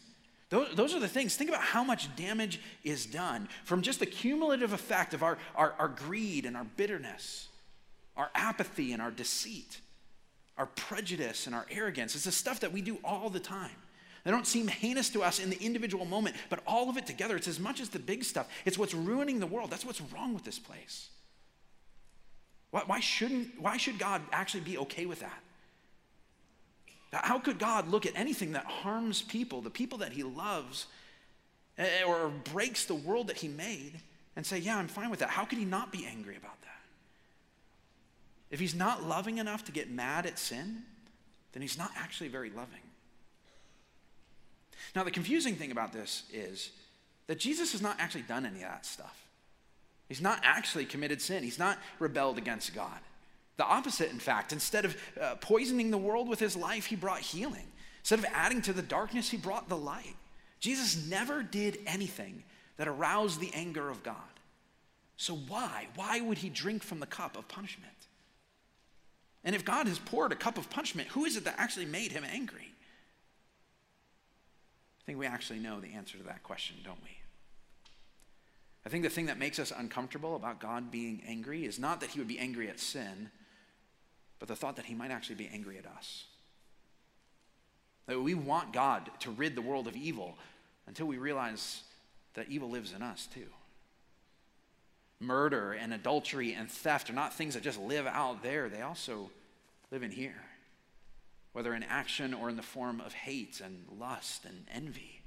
those, 0.51 0.69
those, 0.75 0.95
are 0.95 1.01
the 1.01 1.09
things. 1.09 1.37
Think 1.37 1.49
about 1.49 1.63
how 1.63 1.85
much 1.85 2.15
damage 2.17 2.61
is 2.85 3.07
done 3.07 3.49
from 3.65 3.83
just 3.83 4.01
the 4.01 4.07
cumulative 4.07 4.73
effect 4.73 5.15
of 5.15 5.23
our, 5.23 5.39
our, 5.55 5.75
our 5.79 5.89
greed 5.89 6.45
and 6.45 6.57
our 6.57 6.67
bitterness, 6.77 7.49
our 8.17 8.31
apathy 8.35 8.93
and 8.93 9.01
our 9.01 9.13
deceit, 9.13 9.81
our 10.59 10.67
prejudice 10.67 11.47
and 11.47 11.55
our 11.55 11.67
arrogance. 11.71 12.17
It's 12.17 12.25
the 12.25 12.33
stuff 12.33 12.61
that 12.61 12.73
we 12.73 12.83
do 12.83 12.99
all 13.05 13.31
the 13.31 13.41
time. 13.41 13.71
They 14.25 14.31
don't 14.31 14.47
seem 14.47 14.67
heinous 14.69 15.09
to 15.11 15.23
us 15.23 15.39
in 15.39 15.51
the 15.51 15.63
individual 15.63 16.05
moment, 16.05 16.37
but 16.51 16.61
all 16.67 16.91
of 16.91 16.97
it 16.97 17.07
together, 17.07 17.37
it's 17.37 17.49
as 17.49 17.59
much 17.59 17.81
as 17.81 17.89
the 17.89 17.99
big 17.99 18.25
stuff. 18.25 18.49
It's 18.65 18.77
what's 18.77 18.93
ruining 18.93 19.39
the 19.39 19.47
world. 19.47 19.71
That's 19.71 19.87
what's 19.87 20.03
wrong 20.13 20.35
with 20.35 20.45
this 20.45 20.59
place. 20.59 21.09
Why, 22.71 22.83
why, 22.87 23.01
shouldn't, 23.01 23.61
why 23.61 23.77
should 23.77 23.99
God 23.99 24.23
actually 24.33 24.61
be 24.61 24.79
okay 24.79 25.07
with 25.07 25.21
that? 25.21 25.43
How 27.13 27.39
could 27.41 27.59
God 27.59 27.89
look 27.89 28.07
at 28.07 28.13
anything 28.15 28.53
that 28.53 28.65
harms 28.65 29.23
people, 29.23 29.61
the 29.61 29.71
people 29.71 29.99
that 29.99 30.13
he 30.13 30.23
loves, 30.23 30.87
eh, 31.77 32.05
or 32.07 32.29
breaks 32.53 32.85
the 32.85 32.95
world 32.95 33.27
that 33.27 33.39
he 33.39 33.49
made, 33.49 34.01
and 34.37 34.47
say, 34.47 34.59
Yeah, 34.59 34.79
I'm 34.79 34.87
fine 34.87 35.11
with 35.11 35.19
that. 35.19 35.31
How 35.31 35.45
could 35.45 35.59
he 35.59 35.65
not 35.65 35.91
be 35.91 36.07
angry 36.07 36.37
about 36.37 36.61
that? 36.63 36.69
If 38.51 38.61
he's 38.61 38.75
not 38.75 39.03
loving 39.03 39.39
enough 39.39 39.65
to 39.65 39.73
get 39.73 39.91
mad 39.91 40.25
at 40.25 40.39
sin, 40.39 40.83
then 41.53 41.63
he's 41.63 41.79
not 41.79 41.91
actually 41.97 42.29
very 42.29 42.51
loving. 42.51 42.81
Now, 44.95 45.05
the 45.05 45.11
confusing 45.11 45.57
thing 45.57 45.71
about 45.71 45.93
this 45.93 46.25
is 46.33 46.71
that 47.27 47.39
Jesus 47.39 47.73
has 47.73 47.83
not 47.83 47.97
actually 47.99 48.23
done 48.23 48.47
any 48.47 48.57
of 48.57 48.71
that 48.71 48.87
stuff. 48.87 49.20
He's 50.11 50.21
not 50.21 50.41
actually 50.43 50.87
committed 50.87 51.23
sin, 51.23 51.45
he's 51.45 51.59
not 51.59 51.79
rebelled 52.01 52.37
against 52.37 52.75
God. 52.75 52.99
The 53.59 53.65
opposite, 53.65 54.11
in 54.11 54.19
fact. 54.19 54.53
Instead 54.53 54.85
of 54.85 54.97
uh, 55.21 55.37
poisoning 55.37 55.93
the 55.93 55.99
world 55.99 56.29
with 56.29 56.41
his 56.41 56.57
life, 56.57 56.87
he 56.87 56.97
brought 56.97 57.21
healing. 57.21 57.69
Instead 58.01 58.19
of 58.19 58.25
adding 58.35 58.61
to 58.63 58.73
the 58.73 58.83
darkness, 58.83 59.31
he 59.31 59.37
brought 59.37 59.69
the 59.69 59.77
light. 59.77 60.17
Jesus 60.59 61.07
never 61.07 61.45
did 61.45 61.79
anything 61.87 62.43
that 62.77 62.89
aroused 62.89 63.39
the 63.39 63.53
anger 63.55 63.89
of 63.89 64.03
God. 64.03 64.17
So, 65.17 65.37
why? 65.37 65.87
Why 65.95 66.21
would 66.21 66.39
he 66.39 66.49
drink 66.49 66.83
from 66.83 66.99
the 66.99 67.07
cup 67.07 67.37
of 67.37 67.47
punishment? 67.47 67.93
And 69.45 69.55
if 69.55 69.65
God 69.65 69.87
has 69.87 70.01
poured 70.01 70.33
a 70.33 70.37
cup 70.37 70.59
of 70.59 70.71
punishment, 70.71 71.09
who 71.11 71.25
is 71.25 71.37
it 71.37 71.45
that 71.45 71.55
actually 71.57 71.87
made 71.87 72.11
him 72.11 72.25
angry? 72.25 72.73
I 74.99 75.03
think 75.07 75.19
we 75.19 75.27
actually 75.27 75.61
know 75.61 75.79
the 75.79 75.93
answer 75.93 76.19
to 76.19 76.25
that 76.25 76.43
question, 76.43 76.79
don't 76.83 76.99
we? 77.05 77.20
I 78.85 78.89
think 78.89 79.03
the 79.03 79.11
thing 79.11 79.27
that 79.27 79.39
makes 79.39 79.59
us 79.59 79.73
uncomfortable 79.77 80.37
about 80.37 80.61
God 80.61 80.91
being 80.91 81.23
angry 81.27 81.65
is 81.65 81.79
not 81.79 82.01
that 82.01 82.11
he 82.11 82.19
would 82.19 82.29
be 82.29 82.39
angry 82.39 82.69
at 82.69 82.81
sin, 82.81 83.31
but 84.39 84.49
the 84.49 84.57
thought 84.57 84.77
that 84.77 84.87
he 84.87 84.95
might 84.95 85.11
actually 85.11 85.37
be 85.37 85.51
angry 85.53 85.77
at 85.79 85.87
us. 85.87 86.25
That 88.07 88.21
we 88.21 88.35
want 88.35 88.73
God 88.73 89.11
to 89.21 89.31
rid 89.31 89.55
the 89.55 89.63
world 89.63 89.87
of 89.87 89.97
evil 89.97 90.39
until 90.87 91.07
we 91.07 91.19
realize 91.19 91.83
that 92.35 92.49
evil 92.49 92.71
lives 92.71 92.93
in 92.93 93.03
us 93.03 93.29
too. 93.33 93.47
Murder 95.21 95.73
and 95.73 95.93
adultery 95.93 96.55
and 96.55 96.71
theft 96.71 97.11
are 97.11 97.15
not 97.15 97.35
things 97.35 97.53
that 97.53 97.63
just 97.63 97.79
live 97.79 98.07
out 98.07 98.43
there, 98.43 98.71
they 98.71 98.81
also 98.81 99.31
live 99.91 100.03
in 100.03 100.11
here, 100.11 100.43
whether 101.53 101.75
in 101.75 101.83
action 101.83 102.33
or 102.33 102.49
in 102.49 102.57
the 102.57 102.63
form 102.63 103.03
of 103.03 103.13
hate 103.13 103.61
and 103.63 103.85
lust 103.99 104.47
and 104.47 104.65
envy. 104.73 105.20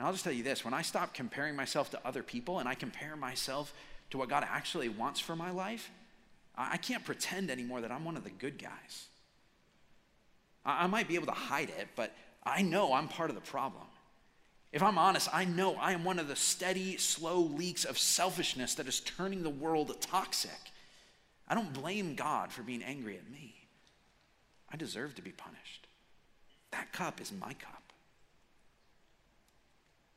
And 0.00 0.06
I'll 0.06 0.14
just 0.14 0.24
tell 0.24 0.32
you 0.32 0.42
this 0.42 0.64
when 0.64 0.72
I 0.72 0.80
stop 0.80 1.12
comparing 1.12 1.54
myself 1.54 1.90
to 1.90 2.00
other 2.06 2.22
people 2.22 2.58
and 2.58 2.66
I 2.66 2.74
compare 2.74 3.16
myself 3.16 3.74
to 4.08 4.16
what 4.16 4.30
God 4.30 4.46
actually 4.48 4.88
wants 4.88 5.20
for 5.20 5.36
my 5.36 5.50
life, 5.50 5.90
I 6.56 6.78
can't 6.78 7.04
pretend 7.04 7.50
anymore 7.50 7.82
that 7.82 7.92
I'm 7.92 8.06
one 8.06 8.16
of 8.16 8.24
the 8.24 8.30
good 8.30 8.56
guys. 8.56 9.08
I 10.64 10.86
might 10.86 11.06
be 11.06 11.16
able 11.16 11.26
to 11.26 11.32
hide 11.32 11.68
it, 11.68 11.88
but 11.96 12.14
I 12.42 12.62
know 12.62 12.94
I'm 12.94 13.08
part 13.08 13.28
of 13.28 13.36
the 13.36 13.42
problem. 13.42 13.82
If 14.72 14.82
I'm 14.82 14.96
honest, 14.96 15.28
I 15.34 15.44
know 15.44 15.74
I 15.74 15.92
am 15.92 16.02
one 16.02 16.18
of 16.18 16.28
the 16.28 16.36
steady, 16.36 16.96
slow 16.96 17.38
leaks 17.38 17.84
of 17.84 17.98
selfishness 17.98 18.76
that 18.76 18.88
is 18.88 19.00
turning 19.00 19.42
the 19.42 19.50
world 19.50 19.94
toxic. 20.00 20.72
I 21.46 21.54
don't 21.54 21.74
blame 21.74 22.14
God 22.14 22.52
for 22.52 22.62
being 22.62 22.82
angry 22.82 23.18
at 23.18 23.30
me. 23.30 23.54
I 24.72 24.78
deserve 24.78 25.14
to 25.16 25.22
be 25.22 25.32
punished. 25.32 25.88
That 26.70 26.90
cup 26.90 27.20
is 27.20 27.30
my 27.30 27.52
cup. 27.52 27.89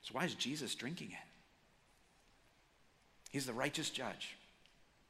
So, 0.04 0.12
why 0.14 0.26
is 0.26 0.36
Jesus 0.36 0.76
drinking 0.76 1.12
it? 1.12 1.28
He's 3.32 3.46
the 3.46 3.54
righteous 3.54 3.90
judge. 3.90 4.36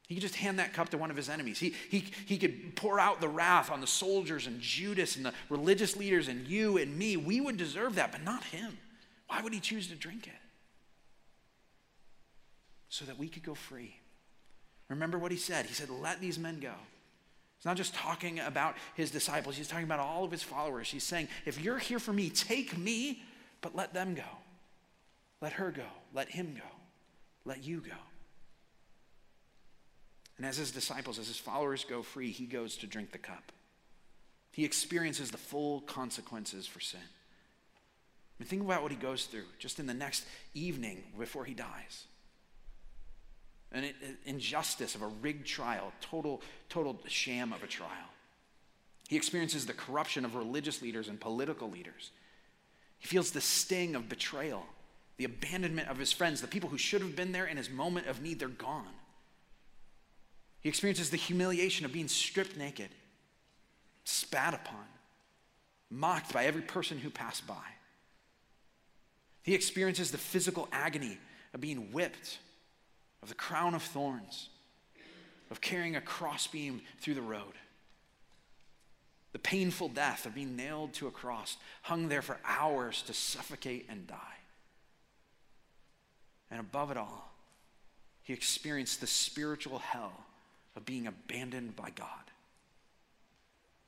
He 0.08 0.16
could 0.16 0.22
just 0.22 0.36
hand 0.36 0.60
that 0.60 0.74
cup 0.74 0.90
to 0.90 0.98
one 0.98 1.10
of 1.10 1.18
his 1.18 1.30
enemies. 1.30 1.60
He, 1.60 1.74
he, 1.90 2.06
he 2.26 2.38
could 2.38 2.76
pour 2.76 3.00
out 3.00 3.22
the 3.22 3.28
wrath 3.28 3.72
on 3.72 3.82
the 3.82 3.88
soldiers 3.88 4.48
and 4.48 4.60
Judas 4.60 5.16
and 5.16 5.26
the 5.26 5.34
religious 5.50 5.96
leaders 5.96 6.28
and 6.28 6.48
you 6.48 6.78
and 6.78 6.98
me. 6.98 7.18
We 7.18 7.42
would 7.42 7.58
deserve 7.58 7.96
that, 7.96 8.12
but 8.12 8.24
not 8.24 8.44
him. 8.44 8.78
Why 9.28 9.42
would 9.42 9.54
he 9.54 9.60
choose 9.60 9.88
to 9.88 9.96
drink 9.96 10.28
it? 10.28 10.34
So 12.90 13.06
that 13.06 13.18
we 13.18 13.28
could 13.28 13.44
go 13.44 13.56
free. 13.56 13.96
Remember 14.90 15.18
what 15.18 15.32
he 15.32 15.38
said. 15.38 15.66
He 15.66 15.74
said, 15.74 15.90
Let 15.90 16.22
these 16.22 16.38
men 16.38 16.60
go. 16.60 16.74
He's 17.58 17.66
not 17.66 17.78
just 17.78 17.96
talking 17.96 18.40
about 18.40 18.76
his 18.96 19.10
disciples, 19.10 19.56
he's 19.56 19.68
talking 19.68 19.86
about 19.86 20.00
all 20.00 20.24
of 20.24 20.32
his 20.32 20.44
followers. 20.44 20.92
He's 20.92 21.04
saying, 21.04 21.30
If 21.46 21.60
you're 21.60 21.80
here 21.80 22.00
for 22.00 22.14
me, 22.14 22.30
take 22.30 22.78
me, 22.78 23.24
but 23.62 23.76
let 23.76 23.94
them 23.94 24.14
go. 24.14 24.22
Let 25.44 25.52
her 25.54 25.72
go. 25.72 25.84
Let 26.14 26.30
him 26.30 26.56
go. 26.56 26.70
Let 27.44 27.66
you 27.66 27.82
go. 27.82 27.98
And 30.38 30.46
as 30.46 30.56
his 30.56 30.72
disciples, 30.72 31.20
as 31.20 31.28
his 31.28 31.38
followers 31.38 31.84
go 31.84 32.02
free, 32.02 32.32
he 32.32 32.46
goes 32.46 32.78
to 32.78 32.88
drink 32.88 33.12
the 33.12 33.18
cup. 33.18 33.52
He 34.54 34.64
experiences 34.64 35.32
the 35.32 35.38
full 35.38 35.82
consequences 35.82 36.66
for 36.66 36.80
sin. 36.80 37.02
I 37.02 38.34
mean, 38.40 38.48
think 38.48 38.64
about 38.64 38.84
what 38.84 38.92
he 38.94 38.98
goes 38.98 39.26
through 39.26 39.44
just 39.60 39.80
in 39.80 39.86
the 39.86 39.94
next 39.94 40.24
evening 40.54 41.04
before 41.20 41.44
he 41.44 41.54
dies. 41.54 42.06
An 43.74 43.90
injustice 44.24 44.96
of 44.96 45.02
a 45.02 45.08
rigged 45.08 45.46
trial, 45.46 45.92
total, 46.00 46.42
total 46.70 46.98
sham 47.08 47.52
of 47.52 47.64
a 47.64 47.68
trial. 47.68 47.90
He 49.10 49.18
experiences 49.18 49.66
the 49.66 49.74
corruption 49.74 50.24
of 50.24 50.36
religious 50.36 50.82
leaders 50.82 51.10
and 51.10 51.20
political 51.20 51.70
leaders. 51.70 52.12
He 53.00 53.08
feels 53.08 53.32
the 53.32 53.42
sting 53.42 53.94
of 53.94 54.08
betrayal 54.08 54.66
the 55.18 55.26
abandonment 55.26 55.90
of 55.90 55.98
his 55.98 56.12
friends, 56.12 56.42
the 56.42 56.48
people 56.48 56.70
who 56.70 56.78
should 56.78 57.02
have 57.02 57.16
been 57.16 57.32
there 57.32 57.46
in 57.46 57.58
his 57.58 57.70
moment 57.70 58.08
of 58.08 58.22
need, 58.22 58.40
they're 58.40 58.48
gone. 58.48 58.88
He 60.62 60.70
experiences 60.70 61.10
the 61.10 61.18
humiliation 61.18 61.86
of 61.86 61.92
being 61.92 62.08
stripped 62.08 62.58
naked, 62.58 62.90
spat 64.06 64.54
upon, 64.54 64.86
mocked 65.92 66.34
by 66.34 66.46
every 66.46 66.62
person 66.62 66.98
who 66.98 67.10
passed 67.10 67.46
by. 67.46 67.64
He 69.44 69.54
experiences 69.54 70.10
the 70.10 70.18
physical 70.18 70.70
agony 70.72 71.18
of 71.54 71.62
being 71.62 71.92
whipped, 71.92 72.40
of 73.22 73.30
the 73.30 73.36
crown 73.36 73.76
of 73.76 73.84
thorns, 73.84 74.50
of 75.52 75.62
carrying 75.62 75.96
a 75.96 76.02
crossbeam 76.02 76.82
through 77.00 77.14
the 77.16 77.22
road. 77.22 77.54
The 79.34 79.40
painful 79.40 79.90
death 79.90 80.26
of 80.26 80.36
being 80.36 80.56
nailed 80.56 80.94
to 80.94 81.08
a 81.08 81.12
cross, 81.12 81.58
hung 81.84 82.08
there 82.08 82.22
for 82.22 82.40
hours 82.46 83.02
to 83.04 83.14
suffocate 83.14 83.86
and 83.90 84.08
die. 84.08 84.38
And 86.54 86.60
above 86.60 86.92
it 86.92 86.98
all, 86.98 87.32
he 88.22 88.32
experienced 88.32 89.02
the 89.02 89.08
spiritual 89.08 89.80
hell 89.80 90.14
of 90.76 90.86
being 90.86 91.08
abandoned 91.08 91.76
by 91.76 91.90
God. 91.90 92.08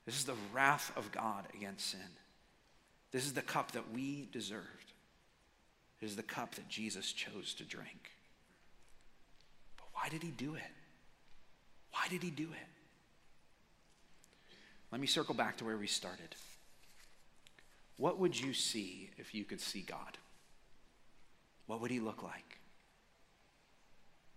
This 0.04 0.18
is 0.18 0.24
the 0.24 0.34
wrath 0.52 0.90
of 0.96 1.12
God 1.12 1.44
against 1.54 1.92
sin. 1.92 2.00
This 3.12 3.24
is 3.24 3.34
the 3.34 3.40
cup 3.40 3.70
that 3.70 3.92
we 3.94 4.28
deserved. 4.32 4.64
It 6.02 6.06
is 6.06 6.16
the 6.16 6.24
cup 6.24 6.56
that 6.56 6.68
Jesus 6.68 7.12
chose 7.12 7.54
to 7.54 7.64
drink. 7.64 8.10
But 9.76 9.86
why 9.92 10.08
did 10.08 10.24
he 10.24 10.32
do 10.32 10.56
it? 10.56 10.62
Why 11.92 12.08
did 12.10 12.24
he 12.24 12.30
do 12.30 12.48
it? 12.50 12.68
Let 14.90 15.00
me 15.00 15.06
circle 15.06 15.36
back 15.36 15.56
to 15.58 15.64
where 15.64 15.78
we 15.78 15.86
started. 15.86 16.34
What 17.96 18.18
would 18.18 18.38
you 18.38 18.52
see 18.52 19.10
if 19.18 19.36
you 19.36 19.44
could 19.44 19.60
see 19.60 19.82
God? 19.82 20.18
What 21.66 21.80
would 21.80 21.90
he 21.90 22.00
look 22.00 22.22
like? 22.22 22.58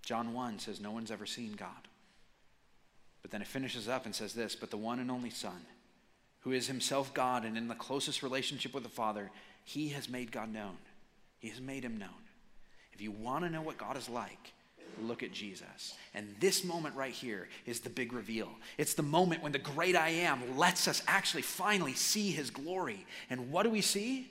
John 0.02 0.34
1 0.34 0.60
says, 0.60 0.82
No 0.82 0.92
one's 0.92 1.12
ever 1.12 1.26
seen 1.26 1.54
God. 1.54 1.88
But 3.22 3.32
then 3.32 3.42
it 3.42 3.48
finishes 3.48 3.88
up 3.88 4.06
and 4.06 4.15
says 4.15 4.34
this 4.34 4.56
But 4.56 4.72
the 4.72 4.78
one 4.78 5.00
and 5.00 5.12
only 5.12 5.30
Son, 5.30 5.65
who 6.42 6.52
is 6.52 6.68
himself 6.68 7.13
God 7.13 7.46
and 7.46 7.58
in 7.58 7.68
the 7.68 7.76
closest 7.76 8.24
relationship 8.24 8.74
with 8.74 8.84
the 8.84 8.89
Father, 8.89 9.30
he 9.63 9.89
has 9.89 10.10
made 10.10 10.32
God 10.32 10.52
known. 10.52 10.78
He 11.38 11.50
has 11.50 11.62
made 11.62 11.84
him 11.84 11.98
known. 11.98 12.10
If 12.94 13.02
you 13.02 13.12
want 13.12 13.46
to 13.46 13.50
know 13.50 13.62
what 13.62 13.78
God 13.78 13.98
is 13.98 14.10
like, 14.10 14.52
look 15.02 15.24
at 15.24 15.32
Jesus. 15.32 15.94
And 16.13 16.36
this 16.39 16.63
moment 16.63 16.96
right 16.96 17.13
here 17.13 17.48
is 17.65 17.80
the 17.80 17.89
big 17.89 18.12
reveal. 18.12 18.50
It's 18.78 18.94
the 18.94 19.04
moment 19.04 19.44
when 19.44 19.52
the 19.52 19.60
great 19.60 19.96
I 19.96 20.10
am 20.10 20.58
lets 20.58 20.88
us 20.88 21.04
actually 21.08 21.44
finally 21.44 21.94
see 21.94 22.32
his 22.32 22.50
glory. 22.50 23.06
And 23.30 23.52
what 23.52 23.63
do 23.63 23.70
we 23.70 23.82
see? 23.82 24.30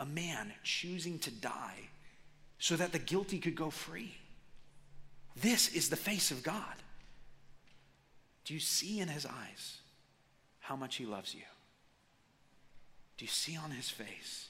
A 0.00 0.06
man 0.06 0.52
choosing 0.62 1.18
to 1.20 1.30
die 1.30 1.88
so 2.58 2.76
that 2.76 2.92
the 2.92 2.98
guilty 2.98 3.38
could 3.38 3.54
go 3.54 3.70
free. 3.70 4.14
This 5.36 5.68
is 5.74 5.88
the 5.88 5.96
face 5.96 6.30
of 6.30 6.42
God. 6.42 6.74
Do 8.44 8.54
you 8.54 8.60
see 8.60 9.00
in 9.00 9.08
his 9.08 9.26
eyes 9.26 9.78
how 10.60 10.76
much 10.76 10.96
he 10.96 11.04
loves 11.04 11.34
you? 11.34 11.42
Do 13.16 13.24
you 13.24 13.30
see 13.30 13.56
on 13.56 13.70
his 13.70 13.90
face? 13.90 14.48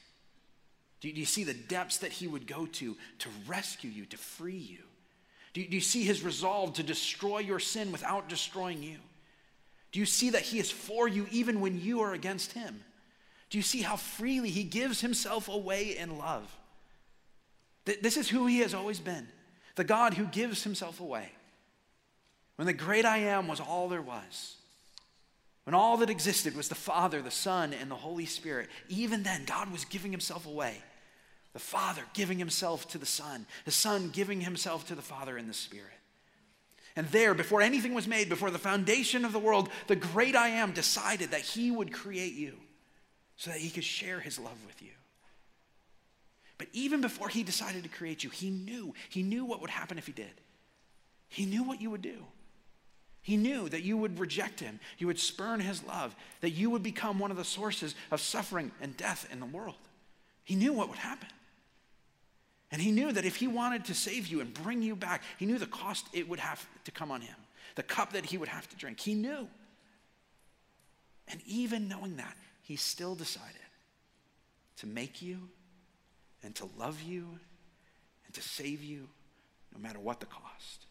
Do 1.01 1.09
you, 1.09 1.15
do 1.15 1.21
you 1.21 1.27
see 1.27 1.45
the 1.45 1.55
depths 1.55 1.99
that 1.99 2.13
he 2.13 2.27
would 2.27 2.47
go 2.47 2.67
to 2.67 2.97
to 3.19 3.29
rescue 3.47 3.91
you, 3.91 4.05
to 4.07 4.17
free 4.17 4.57
you? 4.57 4.79
Do 5.53 5.61
you, 5.61 5.69
do 5.69 5.75
you 5.75 5.81
see 5.81 6.05
his 6.05 6.23
resolve 6.23 6.75
to 6.75 6.83
destroy 6.83 7.39
your 7.39 7.61
sin 7.61 7.93
without 7.93 8.29
destroying 8.29 8.83
you? 8.83 8.99
Do 9.93 10.01
you 10.01 10.07
see 10.07 10.31
that 10.31 10.43
he 10.43 10.59
is 10.59 10.71
for 10.71 11.09
you 11.09 11.27
even 11.31 11.61
when 11.61 11.81
you 11.81 12.01
are 12.01 12.13
against 12.13 12.53
him? 12.53 12.85
Do 13.51 13.59
you 13.59 13.63
see 13.63 13.83
how 13.83 13.97
freely 13.97 14.51
he 14.51 14.65
gives 14.65 15.01
himself 15.01 15.49
away 15.49 15.97
in 15.97 16.19
love? 16.19 16.55
This 17.85 18.17
is 18.17 18.29
who 18.29 18.47
he 18.47 18.59
has 18.59 18.75
always 18.75 19.01
been 19.01 19.29
the 19.77 19.85
God 19.85 20.15
who 20.15 20.25
gives 20.27 20.65
himself 20.65 20.99
away. 20.99 21.31
When 22.57 22.67
the 22.67 22.73
great 22.73 23.05
I 23.05 23.19
am 23.19 23.47
was 23.47 23.61
all 23.61 23.89
there 23.89 24.03
was, 24.03 24.57
when 25.63 25.75
all 25.75 25.99
that 25.99 26.11
existed 26.11 26.57
was 26.57 26.69
the 26.69 26.75
Father, 26.75 27.23
the 27.23 27.31
Son, 27.31 27.73
and 27.73 27.89
the 27.89 27.95
Holy 27.95 28.27
Spirit, 28.27 28.69
even 28.89 29.23
then, 29.23 29.45
God 29.45 29.71
was 29.71 29.85
giving 29.85 30.11
himself 30.11 30.47
away. 30.47 30.79
The 31.53 31.61
Father 31.61 32.03
giving 32.13 32.39
himself 32.39 32.89
to 32.89 32.99
the 32.99 33.07
Son, 33.07 33.47
the 33.65 33.71
Son 33.71 34.11
giving 34.11 34.41
himself 34.41 34.89
to 34.89 34.97
the 34.97 35.03
Father 35.03 35.39
in 35.39 35.47
the 35.47 35.55
Spirit. 35.55 35.93
And 36.97 37.07
there, 37.09 37.33
before 37.35 37.63
anything 37.63 37.95
was 37.95 38.09
made, 38.09 38.29
before 38.29 38.51
the 38.51 38.59
foundation 38.59 39.25
of 39.25 39.33
the 39.33 39.39
world, 39.39 39.69
the 39.87 39.95
great 39.95 40.35
I 40.35 40.49
am 40.49 40.73
decided 40.73 41.31
that 41.31 41.43
he 41.43 41.71
would 41.71 41.93
create 41.93 42.35
you 42.35 42.57
so 43.39 43.51
that 43.51 43.61
he 43.61 43.71
could 43.71 43.85
share 43.85 44.21
his 44.21 44.39
love 44.39 44.59
with 44.67 44.83
you. 44.83 44.91
But 46.59 46.67
even 46.73 47.01
before 47.01 47.29
he 47.29 47.45
decided 47.45 47.85
to 47.85 47.89
create 47.89 48.25
you, 48.25 48.31
he 48.31 48.51
knew. 48.51 48.93
He 49.09 49.23
knew 49.23 49.45
what 49.45 49.61
would 49.61 49.71
happen 49.71 49.97
if 49.97 50.07
he 50.07 50.13
did. 50.13 50.27
He 51.29 51.47
knew 51.47 51.63
what 51.63 51.81
you 51.81 51.89
would 51.91 52.03
do. 52.03 52.25
He 53.23 53.37
knew 53.37 53.69
that 53.69 53.83
you 53.83 53.97
would 53.97 54.19
reject 54.19 54.59
him, 54.59 54.81
you 54.97 55.07
would 55.07 55.19
spurn 55.19 55.61
his 55.61 55.85
love, 55.85 56.17
that 56.41 56.51
you 56.51 56.71
would 56.71 56.83
become 56.83 57.19
one 57.19 57.31
of 57.31 57.37
the 57.37 57.45
sources 57.45 57.95
of 58.11 58.21
suffering 58.21 58.73
and 58.81 58.97
death 58.97 59.29
in 59.31 59.39
the 59.39 59.47
world. 59.47 59.77
He 60.45 60.55
knew 60.55 60.73
what 60.73 60.89
would 60.89 60.99
happen. 60.99 61.29
And 62.73 62.81
he 62.81 62.91
knew 62.91 63.13
that 63.13 63.25
if 63.25 63.37
he 63.37 63.47
wanted 63.47 63.85
to 63.87 63.95
save 63.95 64.27
you 64.27 64.41
and 64.41 64.53
bring 64.53 64.83
you 64.83 64.97
back, 64.97 65.23
he 65.39 65.47
knew 65.47 65.59
the 65.59 65.67
cost 65.67 66.07
it 66.13 66.29
would 66.29 66.41
have 66.41 66.67
to 66.85 66.91
come 66.91 67.11
on 67.11 67.21
him, 67.21 67.37
the 67.77 67.83
cup 67.83 68.15
that 68.15 68.27
he 68.27 68.39
would 68.39 68.49
have 68.49 68.69
to 68.71 68.77
drink. 68.77 68.99
He 68.99 69.15
knew. 69.15 69.47
And 71.29 71.41
even 71.47 71.87
knowing 71.87 72.17
that, 72.17 72.35
he 72.69 72.77
still 72.77 73.15
decided 73.15 73.57
to 74.77 74.87
make 74.87 75.23
you 75.23 75.49
and 76.43 76.55
to 76.55 76.69
love 76.77 77.01
you 77.01 77.27
and 78.27 78.35
to 78.35 78.43
save 78.43 78.83
you 78.83 79.09
no 79.75 79.81
matter 79.81 79.99
what 79.99 80.21
the 80.21 80.27
cost. 80.27 80.85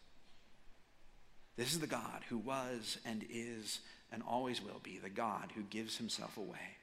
This 1.55 1.73
is 1.73 1.79
the 1.79 1.85
God 1.85 2.23
who 2.29 2.39
was 2.39 2.97
and 3.05 3.23
is 3.29 3.81
and 4.11 4.23
always 4.27 4.59
will 4.59 4.79
be 4.81 4.97
the 4.97 5.11
God 5.11 5.51
who 5.53 5.61
gives 5.61 5.97
himself 5.97 6.35
away. 6.37 6.77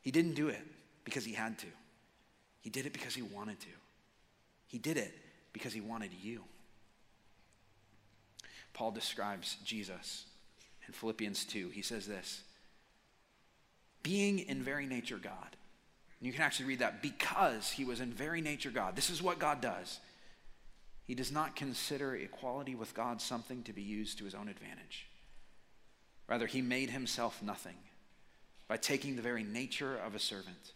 He 0.00 0.12
didn't 0.12 0.34
do 0.34 0.46
it 0.46 0.62
because 1.02 1.24
he 1.24 1.32
had 1.32 1.58
to, 1.58 1.66
he 2.60 2.70
did 2.70 2.86
it 2.86 2.92
because 2.92 3.16
he 3.16 3.22
wanted 3.22 3.58
to. 3.62 3.66
He 4.68 4.78
did 4.78 4.96
it 4.96 5.12
because 5.52 5.72
he 5.72 5.80
wanted 5.80 6.12
you. 6.22 6.44
Paul 8.74 8.92
describes 8.92 9.56
Jesus 9.64 10.26
in 10.86 10.94
Philippians 10.94 11.44
2. 11.46 11.70
He 11.70 11.82
says 11.82 12.06
this 12.06 12.44
being 14.04 14.38
in 14.38 14.62
very 14.62 14.86
nature 14.86 15.18
God. 15.18 15.56
And 16.20 16.26
you 16.28 16.32
can 16.32 16.42
actually 16.42 16.66
read 16.66 16.78
that 16.78 17.02
because 17.02 17.72
he 17.72 17.84
was 17.84 17.98
in 17.98 18.12
very 18.12 18.40
nature 18.40 18.70
God. 18.70 18.94
This 18.94 19.10
is 19.10 19.20
what 19.20 19.40
God 19.40 19.60
does. 19.60 19.98
He 21.02 21.16
does 21.16 21.32
not 21.32 21.56
consider 21.56 22.14
equality 22.14 22.76
with 22.76 22.94
God 22.94 23.20
something 23.20 23.64
to 23.64 23.72
be 23.72 23.82
used 23.82 24.18
to 24.18 24.24
his 24.24 24.34
own 24.34 24.48
advantage. 24.48 25.06
Rather, 26.28 26.46
he 26.46 26.62
made 26.62 26.90
himself 26.90 27.42
nothing 27.42 27.76
by 28.68 28.76
taking 28.76 29.16
the 29.16 29.22
very 29.22 29.42
nature 29.42 29.96
of 29.96 30.14
a 30.14 30.18
servant. 30.18 30.72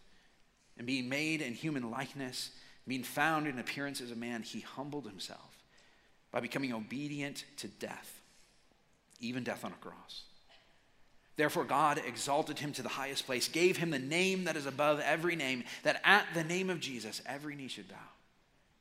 And 0.77 0.85
being 0.85 1.09
made 1.09 1.41
in 1.41 1.53
human 1.53 1.89
likeness, 1.89 2.51
being 2.87 3.03
found 3.03 3.47
in 3.47 3.57
appearance 3.57 4.01
as 4.01 4.11
a 4.11 4.15
man, 4.15 4.43
he 4.43 4.59
humbled 4.59 5.05
himself 5.05 5.63
by 6.31 6.39
becoming 6.39 6.73
obedient 6.73 7.45
to 7.57 7.67
death, 7.67 8.21
even 9.19 9.43
death 9.43 9.65
on 9.65 9.71
a 9.71 9.75
cross. 9.75 10.23
Therefore, 11.39 11.63
God 11.63 12.01
exalted 12.05 12.59
him 12.59 12.73
to 12.73 12.81
the 12.81 12.89
highest 12.89 13.25
place, 13.25 13.47
gave 13.47 13.77
him 13.77 13.91
the 13.91 13.97
name 13.97 14.43
that 14.43 14.57
is 14.57 14.65
above 14.65 14.99
every 14.99 15.37
name, 15.37 15.63
that 15.83 16.01
at 16.03 16.25
the 16.33 16.43
name 16.43 16.69
of 16.69 16.81
Jesus 16.81 17.21
every 17.25 17.55
knee 17.55 17.69
should 17.69 17.87
bow, 17.87 17.95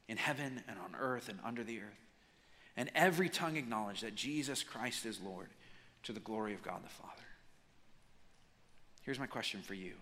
in 0.09 0.17
heaven 0.17 0.61
and 0.67 0.77
on 0.77 0.97
earth 0.99 1.29
and 1.29 1.39
under 1.45 1.63
the 1.63 1.79
earth, 1.79 2.01
and 2.77 2.91
every 2.97 3.29
tongue 3.29 3.57
acknowledge 3.57 4.01
that 4.01 4.17
Jesus 4.17 4.65
Christ 4.65 5.07
is 5.07 5.21
Lord 5.21 5.47
to 6.03 6.13
the 6.13 6.19
glory 6.19 6.53
of 6.53 6.65
God 6.65 6.83
the 6.83 6.89
Father. 6.89 7.13
Here's 9.03 9.21
my 9.21 9.29
question 9.29 9.63
for 9.63 9.75
you 9.75 9.93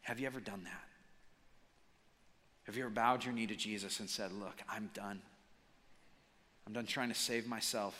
Have 0.00 0.18
you 0.18 0.26
ever 0.26 0.40
done 0.40 0.64
that? 0.64 0.88
Have 2.62 2.78
you 2.78 2.84
ever 2.84 2.90
bowed 2.90 3.22
your 3.22 3.34
knee 3.34 3.48
to 3.48 3.54
Jesus 3.54 4.00
and 4.00 4.08
said, 4.08 4.32
Look, 4.32 4.62
I'm 4.66 4.88
done. 4.94 5.20
I'm 6.66 6.72
done 6.72 6.86
trying 6.86 7.10
to 7.10 7.14
save 7.14 7.46
myself 7.46 7.94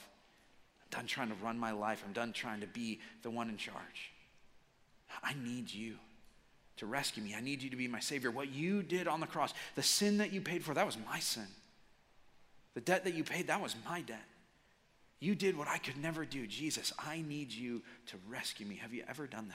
done 0.95 1.07
trying 1.07 1.29
to 1.29 1.35
run 1.43 1.59
my 1.59 1.73
life. 1.73 2.03
I'm 2.07 2.13
done 2.13 2.33
trying 2.33 2.61
to 2.61 2.67
be 2.67 3.01
the 3.23 3.31
one 3.31 3.49
in 3.49 3.57
charge. 3.57 4.13
I 5.23 5.35
need 5.35 5.73
you 5.73 5.95
to 6.77 6.87
rescue 6.87 7.23
me. 7.23 7.35
I 7.37 7.41
need 7.41 7.63
you 7.63 7.71
to 7.71 7.77
be 7.77 7.89
my 7.89 8.01
Savior. 8.01 8.31
What 8.31 8.53
you 8.53 8.83
did 8.83 9.09
on 9.09 9.21
the 9.21 9.27
cross, 9.27 9.53
the 9.75 9.83
sin 9.83 10.19
that 10.19 10.33
you 10.33 10.41
paid 10.41 10.65
for, 10.65 10.75
that 10.75 10.87
was 10.87 10.97
my 11.09 11.19
sin. 11.19 11.47
The 12.75 12.81
debt 12.81 13.05
that 13.05 13.15
you 13.15 13.25
paid, 13.25 13.47
that 13.49 13.61
was 13.61 13.77
my 13.89 14.01
debt. 14.01 14.25
You 15.21 15.35
did 15.35 15.57
what 15.57 15.69
I 15.69 15.79
could 15.79 15.97
never 15.97 16.25
do. 16.25 16.47
Jesus, 16.47 16.93
I 16.99 17.25
need 17.27 17.53
you 17.53 17.83
to 18.07 18.17
rescue 18.29 18.67
me. 18.67 18.77
Have 18.77 18.93
you 18.93 19.05
ever 19.09 19.27
done 19.27 19.49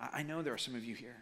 that? 0.00 0.08
I 0.12 0.22
know 0.22 0.42
there 0.42 0.52
are 0.52 0.58
some 0.58 0.74
of 0.74 0.84
you 0.84 0.94
here. 0.94 1.16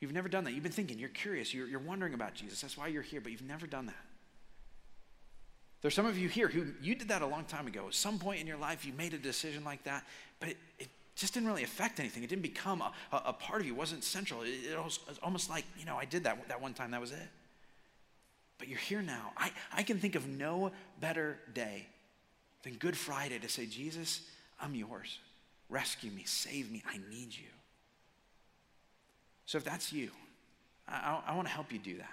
You've 0.00 0.14
never 0.14 0.30
done 0.30 0.44
that. 0.44 0.52
You've 0.52 0.62
been 0.62 0.72
thinking, 0.72 0.98
you're 0.98 1.10
curious, 1.10 1.52
you're, 1.52 1.66
you're 1.66 1.78
wondering 1.78 2.14
about 2.14 2.34
Jesus. 2.34 2.62
That's 2.62 2.78
why 2.78 2.88
you're 2.88 3.02
here, 3.02 3.20
but 3.20 3.32
you've 3.32 3.42
never 3.42 3.66
done 3.66 3.86
that. 3.86 4.09
There's 5.82 5.94
some 5.94 6.06
of 6.06 6.18
you 6.18 6.28
here 6.28 6.48
who 6.48 6.66
you 6.82 6.94
did 6.94 7.08
that 7.08 7.22
a 7.22 7.26
long 7.26 7.44
time 7.44 7.66
ago. 7.66 7.86
At 7.88 7.94
some 7.94 8.18
point 8.18 8.40
in 8.40 8.46
your 8.46 8.58
life, 8.58 8.84
you 8.84 8.92
made 8.92 9.14
a 9.14 9.18
decision 9.18 9.64
like 9.64 9.82
that, 9.84 10.04
but 10.38 10.50
it, 10.50 10.56
it 10.78 10.88
just 11.16 11.34
didn't 11.34 11.48
really 11.48 11.64
affect 11.64 12.00
anything. 12.00 12.22
It 12.22 12.28
didn't 12.28 12.42
become 12.42 12.82
a, 12.82 12.92
a, 13.12 13.22
a 13.26 13.32
part 13.32 13.60
of 13.60 13.66
you. 13.66 13.72
It 13.72 13.78
wasn't 13.78 14.04
central. 14.04 14.42
It, 14.42 14.72
it 14.72 14.76
was, 14.76 14.98
was, 15.08 15.18
almost 15.22 15.48
like, 15.48 15.64
you 15.78 15.86
know, 15.86 15.96
I 15.96 16.04
did 16.04 16.24
that, 16.24 16.48
that 16.48 16.60
one 16.60 16.74
time, 16.74 16.90
that 16.90 17.00
was 17.00 17.12
it. 17.12 17.28
But 18.58 18.68
you're 18.68 18.78
here 18.78 19.00
now. 19.00 19.32
I, 19.38 19.50
I 19.72 19.82
can 19.82 19.98
think 19.98 20.16
of 20.16 20.28
no 20.28 20.70
better 21.00 21.38
day 21.54 21.86
than 22.62 22.74
Good 22.74 22.96
Friday 22.96 23.38
to 23.38 23.48
say, 23.48 23.64
Jesus, 23.64 24.20
I'm 24.60 24.74
yours. 24.74 25.18
Rescue 25.70 26.10
me, 26.10 26.24
save 26.26 26.70
me. 26.70 26.82
I 26.86 26.98
need 27.10 27.34
you. 27.34 27.48
So 29.46 29.56
if 29.56 29.64
that's 29.64 29.94
you, 29.94 30.10
I, 30.86 31.20
I, 31.26 31.32
I 31.32 31.36
want 31.36 31.48
to 31.48 31.54
help 31.54 31.72
you 31.72 31.78
do 31.78 31.96
that. 31.96 32.12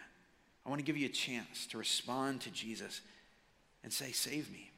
I 0.66 0.70
want 0.70 0.80
to 0.80 0.86
give 0.86 0.96
you 0.96 1.06
a 1.06 1.12
chance 1.12 1.66
to 1.68 1.78
respond 1.78 2.42
to 2.42 2.50
Jesus 2.50 3.02
and 3.84 3.92
say, 3.92 4.12
Save 4.12 4.52
me. 4.52 4.72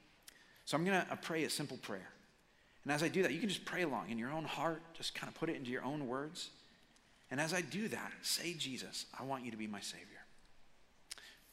So 0.66 0.78
I'm 0.78 0.86
going 0.86 1.02
to 1.02 1.12
uh, 1.12 1.16
pray 1.16 1.44
a 1.46 1.50
simple 1.50 1.78
prayer. 1.78 2.10
And 2.84 2.94
as 2.94 3.04
I 3.04 3.08
do 3.08 3.24
that, 3.24 3.32
you 3.32 3.40
can 3.40 3.50
just 3.50 3.66
pray 3.66 3.82
along 3.82 4.10
in 4.10 4.18
your 4.18 4.32
own 4.32 4.46
heart, 4.46 4.82
just 4.94 5.16
kind 5.16 5.28
of 5.28 5.40
put 5.40 5.50
it 5.50 5.56
into 5.56 5.72
your 5.72 5.84
own 5.84 6.08
words. 6.08 6.50
And 7.32 7.40
as 7.40 7.54
I 7.54 7.62
do 7.62 7.88
that, 7.90 8.12
say, 8.22 8.54
Jesus, 8.54 9.06
I 9.20 9.24
want 9.24 9.46
you 9.46 9.52
to 9.52 9.58
be 9.58 9.68
my 9.68 9.80
Savior. 9.82 10.06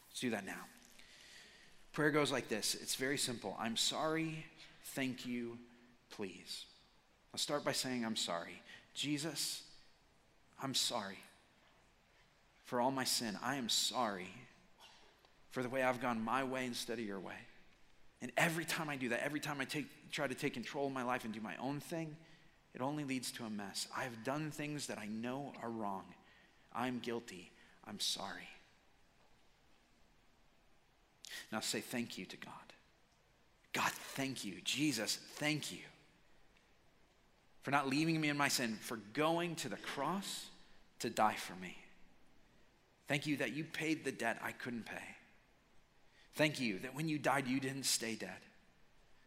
Let's 0.08 0.20
do 0.20 0.30
that 0.30 0.46
now. 0.46 0.64
Prayer 1.92 2.10
goes 2.10 2.30
like 2.30 2.48
this 2.48 2.74
it's 2.74 2.94
very 2.94 3.18
simple. 3.18 3.56
I'm 3.58 3.76
sorry, 3.76 4.44
thank 4.84 5.26
you, 5.26 5.58
please. 6.10 6.66
I'll 7.32 7.38
start 7.38 7.64
by 7.64 7.72
saying, 7.72 8.04
I'm 8.04 8.16
sorry. 8.16 8.62
Jesus, 8.94 9.62
I'm 10.62 10.74
sorry 10.74 11.18
for 12.64 12.80
all 12.80 12.90
my 12.90 13.04
sin. 13.04 13.38
I 13.42 13.56
am 13.56 13.68
sorry 13.68 14.28
for 15.50 15.62
the 15.62 15.68
way 15.68 15.82
I've 15.82 16.00
gone 16.00 16.22
my 16.22 16.44
way 16.44 16.66
instead 16.66 16.98
of 16.98 17.04
your 17.04 17.20
way. 17.20 17.36
And 18.22 18.32
every 18.36 18.64
time 18.64 18.88
I 18.88 18.96
do 18.96 19.10
that, 19.10 19.24
every 19.24 19.40
time 19.40 19.60
I 19.60 19.64
take, 19.64 19.86
try 20.10 20.26
to 20.26 20.34
take 20.34 20.54
control 20.54 20.86
of 20.86 20.92
my 20.92 21.02
life 21.02 21.24
and 21.24 21.32
do 21.32 21.40
my 21.40 21.56
own 21.60 21.80
thing, 21.80 22.16
it 22.74 22.80
only 22.80 23.04
leads 23.04 23.30
to 23.32 23.44
a 23.44 23.50
mess. 23.50 23.86
I 23.96 24.04
have 24.04 24.24
done 24.24 24.50
things 24.50 24.86
that 24.86 24.98
I 24.98 25.06
know 25.06 25.52
are 25.62 25.70
wrong. 25.70 26.04
I'm 26.74 26.98
guilty. 26.98 27.50
I'm 27.86 28.00
sorry. 28.00 28.48
Now 31.52 31.60
say 31.60 31.80
thank 31.80 32.18
you 32.18 32.26
to 32.26 32.36
God. 32.36 32.52
God, 33.72 33.90
thank 33.92 34.44
you. 34.44 34.56
Jesus, 34.64 35.18
thank 35.34 35.72
you 35.72 35.80
for 37.62 37.70
not 37.70 37.88
leaving 37.88 38.20
me 38.20 38.28
in 38.28 38.36
my 38.36 38.48
sin, 38.48 38.78
for 38.80 38.96
going 39.12 39.56
to 39.56 39.68
the 39.68 39.76
cross 39.76 40.46
to 41.00 41.10
die 41.10 41.34
for 41.34 41.54
me. 41.56 41.76
Thank 43.08 43.26
you 43.26 43.36
that 43.38 43.54
you 43.54 43.64
paid 43.64 44.04
the 44.04 44.12
debt 44.12 44.38
I 44.42 44.52
couldn't 44.52 44.86
pay. 44.86 45.15
Thank 46.36 46.60
you 46.60 46.78
that 46.80 46.94
when 46.94 47.08
you 47.08 47.18
died, 47.18 47.48
you 47.48 47.58
didn't 47.58 47.84
stay 47.84 48.14
dead. 48.14 48.30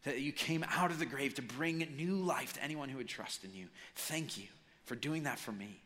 That 0.03 0.21
you 0.21 0.31
came 0.31 0.63
out 0.69 0.91
of 0.91 0.99
the 0.99 1.05
grave 1.05 1.33
to 1.35 1.41
bring 1.41 1.85
new 1.97 2.15
life 2.15 2.53
to 2.53 2.63
anyone 2.63 2.87
who 2.87 2.97
would 2.97 3.07
trust 3.07 3.43
in 3.43 3.53
you. 3.53 3.67
Thank 3.95 4.37
you 4.37 4.45
for 4.85 4.95
doing 4.95 5.23
that 5.23 5.39
for 5.39 5.51
me. 5.51 5.81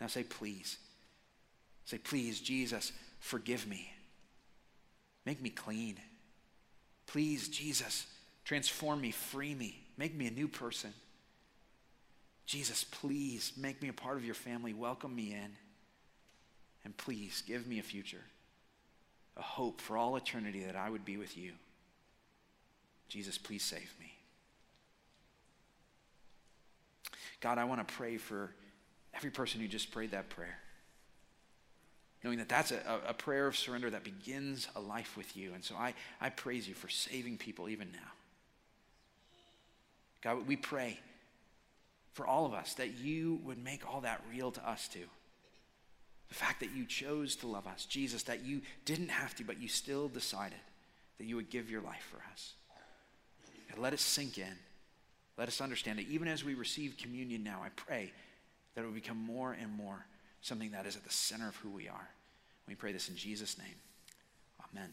Now 0.00 0.08
say, 0.08 0.24
please. 0.24 0.78
Say, 1.84 1.98
please, 1.98 2.40
Jesus, 2.40 2.92
forgive 3.20 3.66
me. 3.66 3.92
Make 5.24 5.40
me 5.40 5.50
clean. 5.50 5.96
Please, 7.06 7.48
Jesus, 7.48 8.06
transform 8.44 9.00
me, 9.00 9.12
free 9.12 9.54
me, 9.54 9.80
make 9.96 10.14
me 10.14 10.26
a 10.26 10.30
new 10.30 10.48
person. 10.48 10.92
Jesus, 12.46 12.82
please 12.84 13.52
make 13.56 13.80
me 13.80 13.88
a 13.88 13.92
part 13.92 14.16
of 14.16 14.24
your 14.24 14.34
family. 14.34 14.74
Welcome 14.74 15.14
me 15.14 15.32
in. 15.32 15.56
And 16.84 16.96
please 16.96 17.42
give 17.46 17.66
me 17.66 17.78
a 17.78 17.82
future 17.82 18.22
a 19.36 19.42
hope 19.42 19.80
for 19.80 19.96
all 19.96 20.16
eternity 20.16 20.64
that 20.64 20.76
I 20.76 20.90
would 20.90 21.04
be 21.04 21.16
with 21.16 21.36
you. 21.36 21.52
Jesus, 23.08 23.38
please 23.38 23.62
save 23.62 23.92
me. 23.98 24.12
God, 27.40 27.58
I 27.58 27.64
want 27.64 27.86
to 27.86 27.94
pray 27.94 28.18
for 28.18 28.54
every 29.14 29.30
person 29.30 29.60
who 29.60 29.68
just 29.68 29.90
prayed 29.90 30.12
that 30.12 30.28
prayer. 30.28 30.58
Knowing 32.22 32.38
that 32.38 32.48
that's 32.48 32.70
a, 32.70 33.00
a 33.08 33.14
prayer 33.14 33.46
of 33.46 33.56
surrender 33.56 33.88
that 33.90 34.04
begins 34.04 34.68
a 34.76 34.80
life 34.80 35.16
with 35.16 35.36
you. 35.36 35.54
And 35.54 35.64
so 35.64 35.74
I, 35.74 35.94
I 36.20 36.28
praise 36.28 36.68
you 36.68 36.74
for 36.74 36.88
saving 36.88 37.38
people 37.38 37.68
even 37.68 37.90
now. 37.92 37.98
God, 40.22 40.46
we 40.46 40.56
pray 40.56 41.00
for 42.12 42.26
all 42.26 42.44
of 42.44 42.52
us, 42.52 42.74
that 42.74 42.98
you 42.98 43.40
would 43.44 43.62
make 43.62 43.90
all 43.90 44.02
that 44.02 44.22
real 44.30 44.50
to 44.50 44.68
us 44.68 44.88
too. 44.88 45.06
The 46.30 46.36
fact 46.36 46.60
that 46.60 46.74
you 46.74 46.86
chose 46.86 47.36
to 47.36 47.46
love 47.46 47.66
us, 47.66 47.84
Jesus, 47.84 48.22
that 48.24 48.44
you 48.44 48.62
didn't 48.84 49.10
have 49.10 49.34
to, 49.36 49.44
but 49.44 49.60
you 49.60 49.68
still 49.68 50.08
decided 50.08 50.58
that 51.18 51.26
you 51.26 51.36
would 51.36 51.50
give 51.50 51.70
your 51.70 51.82
life 51.82 52.06
for 52.10 52.22
us. 52.32 52.54
And 53.70 53.82
let 53.82 53.92
it 53.92 54.00
sink 54.00 54.38
in. 54.38 54.54
Let 55.36 55.48
us 55.48 55.60
understand 55.60 56.00
it. 56.00 56.06
Even 56.08 56.28
as 56.28 56.44
we 56.44 56.54
receive 56.54 56.96
communion 56.96 57.42
now, 57.42 57.60
I 57.64 57.68
pray 57.70 58.12
that 58.74 58.82
it 58.82 58.86
will 58.86 58.94
become 58.94 59.18
more 59.18 59.56
and 59.60 59.72
more 59.72 60.06
something 60.40 60.70
that 60.70 60.86
is 60.86 60.96
at 60.96 61.04
the 61.04 61.10
center 61.10 61.48
of 61.48 61.56
who 61.56 61.70
we 61.70 61.88
are. 61.88 62.08
We 62.66 62.74
pray 62.74 62.92
this 62.92 63.08
in 63.08 63.16
Jesus' 63.16 63.58
name. 63.58 63.76
Amen. 64.72 64.90